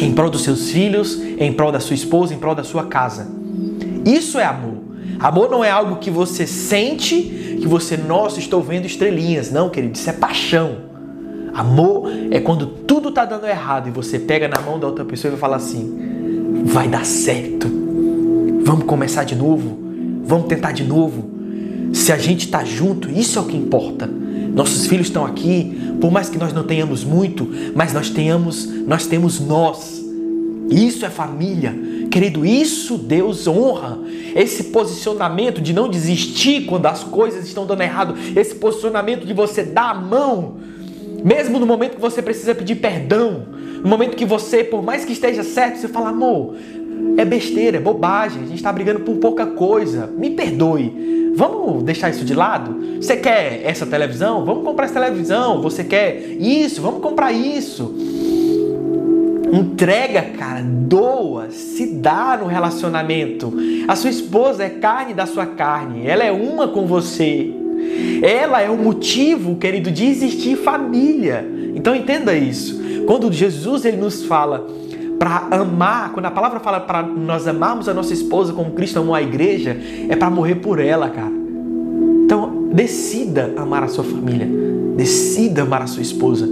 em 0.00 0.12
prol 0.12 0.30
dos 0.30 0.42
seus 0.42 0.70
filhos, 0.70 1.20
em 1.38 1.52
prol 1.52 1.70
da 1.70 1.80
sua 1.80 1.94
esposa, 1.94 2.34
em 2.34 2.38
prol 2.38 2.54
da 2.54 2.64
sua 2.64 2.84
casa. 2.84 3.28
Isso 4.04 4.38
é 4.38 4.44
amor. 4.44 4.78
Amor 5.18 5.50
não 5.50 5.62
é 5.62 5.70
algo 5.70 5.96
que 5.96 6.10
você 6.10 6.46
sente, 6.46 7.58
que 7.60 7.66
você, 7.68 7.96
nossa, 7.96 8.38
estou 8.38 8.62
vendo 8.62 8.86
estrelinhas. 8.86 9.50
Não, 9.50 9.68
querido, 9.68 9.94
isso 9.94 10.08
é 10.08 10.14
paixão. 10.14 10.88
Amor 11.52 12.10
é 12.30 12.40
quando 12.40 12.66
tudo 12.66 13.10
está 13.10 13.24
dando 13.24 13.46
errado 13.46 13.88
e 13.88 13.90
você 13.90 14.18
pega 14.18 14.48
na 14.48 14.60
mão 14.62 14.78
da 14.78 14.86
outra 14.86 15.04
pessoa 15.04 15.28
e 15.28 15.32
vai 15.32 15.40
falar 15.40 15.56
assim: 15.56 16.64
vai 16.64 16.88
dar 16.88 17.04
certo. 17.04 17.68
Vamos 18.62 18.84
começar 18.84 19.24
de 19.24 19.34
novo 19.34 19.89
Vamos 20.30 20.46
tentar 20.46 20.70
de 20.70 20.84
novo. 20.84 21.28
Se 21.92 22.12
a 22.12 22.16
gente 22.16 22.44
está 22.44 22.64
junto, 22.64 23.10
isso 23.10 23.36
é 23.36 23.42
o 23.42 23.46
que 23.46 23.56
importa. 23.56 24.06
Nossos 24.06 24.86
filhos 24.86 25.08
estão 25.08 25.26
aqui, 25.26 25.96
por 26.00 26.12
mais 26.12 26.28
que 26.28 26.38
nós 26.38 26.52
não 26.52 26.62
tenhamos 26.62 27.02
muito, 27.02 27.48
mas 27.74 27.92
nós 27.92 28.10
tenhamos, 28.10 28.64
nós 28.86 29.08
temos 29.08 29.40
nós. 29.40 30.00
Isso 30.70 31.04
é 31.04 31.10
família. 31.10 31.74
Querido, 32.12 32.46
isso 32.46 32.96
Deus 32.96 33.48
honra. 33.48 33.98
Esse 34.36 34.64
posicionamento 34.64 35.60
de 35.60 35.72
não 35.72 35.88
desistir 35.88 36.64
quando 36.66 36.86
as 36.86 37.02
coisas 37.02 37.44
estão 37.44 37.66
dando 37.66 37.82
errado, 37.82 38.14
esse 38.36 38.54
posicionamento 38.54 39.26
de 39.26 39.32
você 39.32 39.64
dar 39.64 39.90
a 39.90 39.94
mão, 39.94 40.58
mesmo 41.24 41.58
no 41.58 41.66
momento 41.66 41.96
que 41.96 42.00
você 42.00 42.22
precisa 42.22 42.54
pedir 42.54 42.76
perdão, 42.76 43.46
no 43.82 43.88
momento 43.88 44.16
que 44.16 44.24
você, 44.24 44.62
por 44.62 44.80
mais 44.80 45.04
que 45.04 45.12
esteja 45.12 45.42
certo, 45.42 45.78
você 45.78 45.88
fala, 45.88 46.10
amor, 46.10 46.54
é 47.16 47.24
besteira, 47.24 47.76
é 47.76 47.80
bobagem, 47.80 48.42
a 48.42 48.46
gente 48.46 48.56
está 48.56 48.72
brigando 48.72 49.00
por 49.00 49.16
pouca 49.16 49.46
coisa. 49.46 50.08
Me 50.16 50.30
perdoe. 50.30 51.32
Vamos 51.34 51.82
deixar 51.84 52.10
isso 52.10 52.24
de 52.24 52.34
lado? 52.34 53.00
Você 53.00 53.16
quer 53.16 53.62
essa 53.64 53.86
televisão? 53.86 54.44
Vamos 54.44 54.64
comprar 54.64 54.86
essa 54.86 55.00
televisão. 55.00 55.62
Você 55.62 55.84
quer 55.84 56.36
isso? 56.38 56.82
Vamos 56.82 57.00
comprar 57.00 57.32
isso. 57.32 57.94
Entrega, 59.52 60.22
cara, 60.38 60.62
doa, 60.62 61.50
se 61.50 61.86
dá 61.86 62.38
no 62.40 62.46
relacionamento. 62.46 63.52
A 63.88 63.96
sua 63.96 64.10
esposa 64.10 64.64
é 64.64 64.68
carne 64.68 65.12
da 65.12 65.26
sua 65.26 65.44
carne, 65.44 66.06
ela 66.06 66.22
é 66.22 66.30
uma 66.30 66.68
com 66.68 66.86
você. 66.86 67.52
Ela 68.22 68.60
é 68.60 68.70
o 68.70 68.76
motivo, 68.76 69.56
querido, 69.56 69.90
de 69.90 70.04
existir 70.04 70.56
família. 70.56 71.44
Então 71.74 71.96
entenda 71.96 72.36
isso. 72.36 72.80
Quando 73.06 73.32
Jesus 73.32 73.84
ele 73.84 73.96
nos 73.96 74.24
fala 74.24 74.68
para 75.20 75.48
amar, 75.50 76.12
quando 76.14 76.24
a 76.24 76.30
palavra 76.30 76.58
fala 76.60 76.80
para 76.80 77.02
nós 77.02 77.46
amarmos 77.46 77.90
a 77.90 77.92
nossa 77.92 78.14
esposa 78.14 78.54
como 78.54 78.70
Cristo 78.70 79.00
amou 79.00 79.14
a 79.14 79.20
igreja, 79.20 79.76
é 80.08 80.16
para 80.16 80.30
morrer 80.30 80.54
por 80.54 80.80
ela, 80.80 81.10
cara. 81.10 81.30
Então, 82.24 82.70
decida 82.72 83.52
amar 83.58 83.82
a 83.82 83.88
sua 83.88 84.02
família, 84.02 84.48
decida 84.96 85.60
amar 85.60 85.82
a 85.82 85.86
sua 85.86 86.00
esposa, 86.00 86.48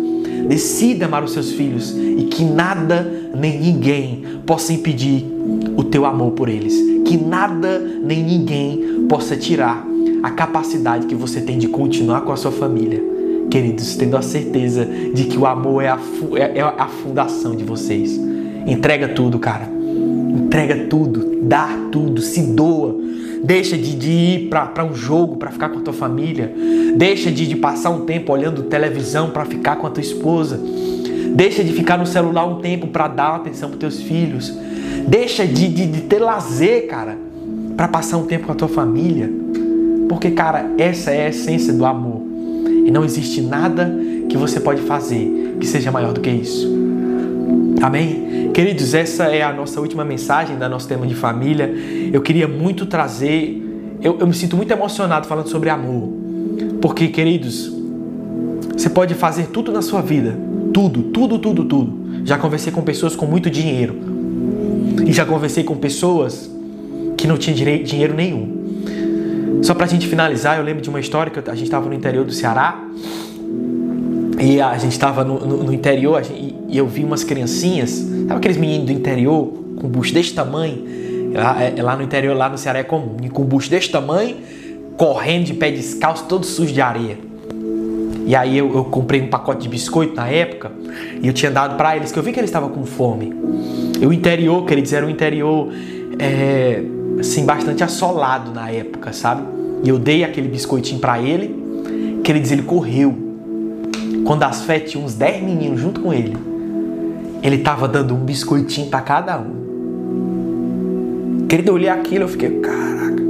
decida 0.47 1.07
amar 1.07 1.25
os 1.25 1.33
seus 1.33 1.51
filhos 1.53 1.97
e 1.97 2.25
que 2.31 2.45
nada 2.45 3.31
nem 3.35 3.59
ninguém 3.59 4.23
possa 4.45 4.71
impedir 4.71 5.25
o 5.75 5.85
teu 5.85 6.05
amor 6.05 6.33
por 6.33 6.51
eles, 6.51 6.75
que 7.07 7.17
nada 7.17 7.79
nem 7.79 8.23
ninguém 8.23 9.07
possa 9.09 9.35
tirar 9.35 9.83
a 10.23 10.31
capacidade 10.33 11.07
que 11.07 11.15
você 11.15 11.41
tem 11.41 11.57
de 11.57 11.69
continuar 11.69 12.21
com 12.21 12.33
a 12.33 12.37
sua 12.37 12.53
família. 12.53 13.03
Queridos, 13.51 13.97
tendo 13.97 14.15
a 14.15 14.21
certeza 14.21 14.85
de 14.85 15.25
que 15.25 15.39
o 15.39 15.47
amor 15.47 15.83
é 15.83 15.89
a, 15.89 15.99
é, 16.35 16.59
é 16.59 16.63
a 16.63 16.87
fundação 16.87 17.57
de 17.57 17.65
vocês. 17.65 18.29
Entrega 18.69 19.09
tudo, 19.09 19.39
cara. 19.39 19.67
Entrega 20.45 20.87
tudo, 20.89 21.41
dá 21.43 21.69
tudo, 21.91 22.21
se 22.21 22.43
doa. 22.43 22.97
Deixa 23.43 23.79
de, 23.79 23.95
de 23.95 24.11
ir 24.11 24.49
para 24.49 24.85
um 24.85 24.95
jogo 24.95 25.37
para 25.37 25.51
ficar 25.51 25.71
com 25.71 25.79
a 25.79 25.83
tua 25.83 25.95
família. 25.95 26.53
Deixa 26.97 27.31
de, 27.31 27.47
de 27.47 27.57
passar 27.57 27.91
um 27.91 28.05
tempo 28.05 28.33
olhando 28.33 28.65
televisão 28.65 29.31
para 29.31 29.45
ficar 29.45 29.77
com 29.77 29.87
a 29.87 29.91
tua 29.91 30.03
esposa. 30.03 30.61
Deixa 31.35 31.65
de 31.65 31.73
ficar 31.73 31.97
no 31.97 32.07
celular 32.07 32.47
um 32.47 32.61
tempo 32.61 32.89
para 32.89 33.09
dar 33.09 33.37
atenção 33.37 33.71
para 33.71 33.79
teus 33.79 34.03
filhos. 34.03 34.53
Deixa 35.07 35.47
de, 35.47 35.69
de, 35.69 35.87
de 35.87 36.01
ter 36.03 36.19
lazer, 36.19 36.87
cara, 36.89 37.17
para 37.77 37.89
passar 37.89 38.19
um 38.19 38.27
tempo 38.27 38.47
com 38.47 38.53
a 38.53 38.57
tua 38.57 38.69
família. 38.69 39.31
Porque, 40.09 40.33
cara, 40.33 40.71
essa 40.77 41.11
é 41.11 41.27
a 41.27 41.29
essência 41.29 41.73
do 41.73 41.87
amor. 41.87 42.23
E 42.85 42.91
não 42.91 43.05
existe 43.05 43.41
nada 43.41 43.91
que 44.29 44.37
você 44.37 44.61
pode 44.61 44.83
fazer 44.83 45.57
que 45.59 45.67
seja 45.67 45.91
maior 45.91 46.13
do 46.13 46.21
que 46.21 46.31
isso. 46.31 46.69
Amém? 47.81 48.48
Queridos, 48.59 48.93
essa 48.93 49.27
é 49.27 49.41
a 49.41 49.53
nossa 49.53 49.81
última 49.81 50.05
mensagem 50.05 50.59
da 50.59 50.69
nosso 50.69 50.89
tema 50.89 51.07
de 51.07 51.15
família. 51.15 51.73
Eu 52.13 52.21
queria 52.21 52.49
muito 52.49 52.87
trazer. 52.87 53.63
Eu, 54.03 54.19
eu 54.19 54.27
me 54.27 54.35
sinto 54.35 54.57
muito 54.57 54.73
emocionado 54.73 55.29
falando 55.29 55.49
sobre 55.49 55.71
amor. 55.71 56.09
Porque, 56.83 57.07
queridos, 57.07 57.73
você 58.77 58.91
pode 58.91 59.15
fazer 59.15 59.47
tudo 59.47 59.71
na 59.71 59.81
sua 59.81 60.03
vida. 60.03 60.37
Tudo, 60.75 61.05
tudo, 61.05 61.39
tudo, 61.39 61.67
tudo. 61.67 62.25
Já 62.25 62.37
conversei 62.37 62.73
com 62.73 62.83
pessoas 62.83 63.15
com 63.15 63.27
muito 63.27 63.49
dinheiro. 63.49 63.95
E 65.07 65.13
já 65.13 65.25
conversei 65.25 65.63
com 65.63 65.77
pessoas 65.77 66.51
que 67.17 67.29
não 67.29 67.37
tinham 67.37 67.55
dinheiro 67.85 68.13
nenhum. 68.13 69.61
Só 69.63 69.73
pra 69.73 69.87
gente 69.87 70.09
finalizar, 70.09 70.59
eu 70.59 70.65
lembro 70.65 70.83
de 70.83 70.91
uma 70.91 70.99
história 70.99 71.31
que 71.31 71.39
a 71.49 71.55
gente 71.55 71.67
estava 71.67 71.89
no 71.89 71.95
interior 71.95 72.25
do 72.25 72.33
Ceará. 72.33 72.89
E 74.41 74.61
a 74.61 74.77
gente 74.79 74.93
estava 74.93 75.23
no, 75.23 75.39
no, 75.47 75.63
no, 75.65 75.73
interior 75.73 76.23
gente, 76.25 76.57
e 76.69 76.77
eu 76.77 76.87
vi 76.87 77.05
umas 77.05 77.25
criancinhas, 77.25 78.18
sabe 78.29 78.35
aqueles 78.35 78.57
meninos 78.59 78.87
do 78.87 78.93
interior 78.93 79.53
com 79.77 79.89
bucho 79.89 80.13
desse 80.13 80.35
tamanho? 80.35 80.85
Lá, 81.33 81.63
é, 81.63 81.83
lá 81.83 81.97
no 81.97 82.03
interior, 82.03 82.37
lá 82.37 82.49
no 82.49 82.59
Ceará 82.59 82.79
é 82.79 82.83
comum, 82.83 83.17
com 83.33 83.45
bucho 83.45 83.71
desse 83.71 83.91
tamanho, 83.91 84.37
correndo 84.97 85.45
de 85.45 85.55
pé 85.55 85.71
descalço, 85.71 86.25
todo 86.25 86.45
sujo 86.45 86.73
de 86.73 86.81
areia. 86.81 87.19
E 88.27 88.37
aí 88.37 88.59
eu, 88.59 88.75
eu, 88.75 88.85
comprei 88.85 89.23
um 89.23 89.29
pacote 89.29 89.63
de 89.63 89.69
biscoito 89.71 90.15
na 90.15 90.29
época 90.29 90.71
e 91.23 91.27
eu 91.27 91.33
tinha 91.33 91.51
dado 91.51 91.77
para 91.77 91.97
eles, 91.97 92.13
que 92.13 92.19
eu 92.19 92.23
vi 92.23 92.31
que 92.31 92.39
eles 92.39 92.51
estavam 92.51 92.69
com 92.69 92.85
fome. 92.85 93.33
E 93.99 94.07
o 94.07 94.13
interior, 94.13 94.67
que 94.67 94.75
eles 94.75 94.93
eram 94.93 95.07
um 95.07 95.11
interior 95.11 95.73
é, 96.19 96.83
assim, 97.19 97.47
bastante 97.47 97.83
assolado 97.83 98.51
na 98.51 98.71
época, 98.71 99.15
sabe? 99.15 99.43
E 99.83 99.89
eu 99.89 99.99
dei 99.99 100.25
aquele 100.25 100.49
biscoitinho 100.49 101.01
para 101.01 101.21
ele, 101.23 102.21
que 102.23 102.31
ele 102.31 102.41
diz, 102.41 102.53
ele 102.53 102.63
correu. 102.63 103.17
Quando 104.27 104.43
as 104.43 104.63
fé 104.63 104.79
tinha 104.79 105.03
uns 105.03 105.15
10 105.15 105.43
meninos 105.43 105.81
junto 105.81 106.01
com 106.01 106.13
ele, 106.13 106.37
ele 107.43 107.59
tava 107.59 107.87
dando 107.89 108.15
um 108.15 108.19
biscoitinho 108.19 108.89
para 108.89 109.01
cada 109.01 109.39
um. 109.39 109.69
Querido, 111.49 111.71
eu 111.71 111.75
olhei 111.75 111.89
aquilo, 111.89 112.25
eu 112.25 112.29
fiquei, 112.29 112.61
caraca. 112.61 113.23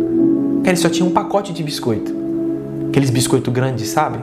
Ele 0.64 0.76
só 0.76 0.88
tinha 0.88 1.06
um 1.06 1.12
pacote 1.12 1.52
de 1.52 1.62
biscoito. 1.62 2.14
Aqueles 2.88 3.10
biscoitos 3.10 3.52
grandes, 3.52 3.88
sabe? 3.88 4.18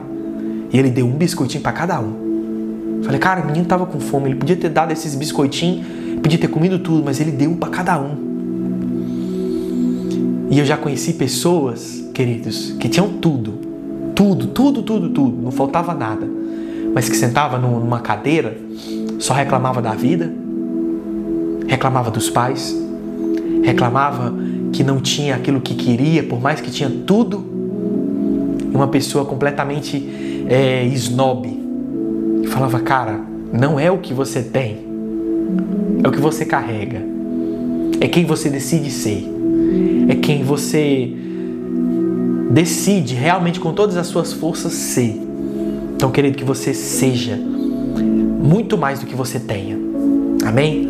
E 0.72 0.78
ele 0.78 0.90
deu 0.90 1.06
um 1.06 1.12
biscoitinho 1.12 1.62
para 1.62 1.72
cada 1.72 2.00
um. 2.00 3.00
Falei, 3.02 3.20
cara, 3.20 3.40
o 3.42 3.46
menino 3.46 3.64
tava 3.64 3.86
com 3.86 4.00
fome, 4.00 4.30
ele 4.30 4.34
podia 4.34 4.56
ter 4.56 4.68
dado 4.68 4.92
esses 4.92 5.14
biscoitinhos, 5.14 5.86
podia 6.22 6.38
ter 6.38 6.48
comido 6.48 6.78
tudo, 6.78 7.02
mas 7.04 7.20
ele 7.20 7.30
deu 7.30 7.50
um 7.50 7.56
para 7.56 7.68
cada 7.68 8.00
um. 8.00 8.16
E 10.50 10.58
eu 10.58 10.64
já 10.64 10.76
conheci 10.76 11.12
pessoas, 11.12 12.04
queridos, 12.14 12.72
que 12.78 12.88
tinham 12.88 13.08
tudo, 13.20 13.54
tudo, 14.14 14.46
tudo, 14.48 14.82
tudo, 14.82 15.10
tudo, 15.10 15.42
não 15.42 15.50
faltava 15.50 15.94
nada, 15.94 16.26
mas 16.94 17.08
que 17.08 17.16
sentava 17.16 17.58
numa 17.58 18.00
cadeira, 18.00 18.56
só 19.18 19.34
reclamava 19.34 19.80
da 19.80 19.92
vida, 19.92 20.32
reclamava 21.66 22.10
dos 22.10 22.30
pais, 22.30 22.76
reclamava 23.62 24.34
que 24.72 24.84
não 24.84 25.00
tinha 25.00 25.34
aquilo 25.34 25.60
que 25.60 25.74
queria, 25.74 26.22
por 26.22 26.40
mais 26.40 26.60
que 26.60 26.70
tinha 26.70 26.90
tudo, 27.06 27.44
uma 28.72 28.88
pessoa 28.88 29.24
completamente 29.24 30.44
é, 30.48 30.84
snob. 30.86 31.64
Falava, 32.48 32.80
cara, 32.80 33.20
não 33.52 33.80
é 33.80 33.90
o 33.90 33.98
que 33.98 34.12
você 34.12 34.42
tem, 34.42 34.78
é 36.02 36.08
o 36.08 36.12
que 36.12 36.20
você 36.20 36.44
carrega. 36.44 37.02
É 38.00 38.08
quem 38.08 38.24
você 38.24 38.50
decide 38.50 38.90
ser. 38.90 39.24
É 40.08 40.14
quem 40.14 40.44
você 40.44 41.12
decide 42.50 43.14
realmente 43.14 43.58
com 43.58 43.72
todas 43.72 43.96
as 43.96 44.06
suas 44.06 44.32
forças 44.32 44.72
ser. 44.72 45.20
Então, 45.94 46.10
querido, 46.10 46.36
que 46.36 46.44
você 46.44 46.74
seja 46.74 47.38
muito 48.46 48.78
mais 48.78 49.00
do 49.00 49.06
que 49.06 49.14
você 49.14 49.40
tenha. 49.40 49.76
Amém? 50.46 50.88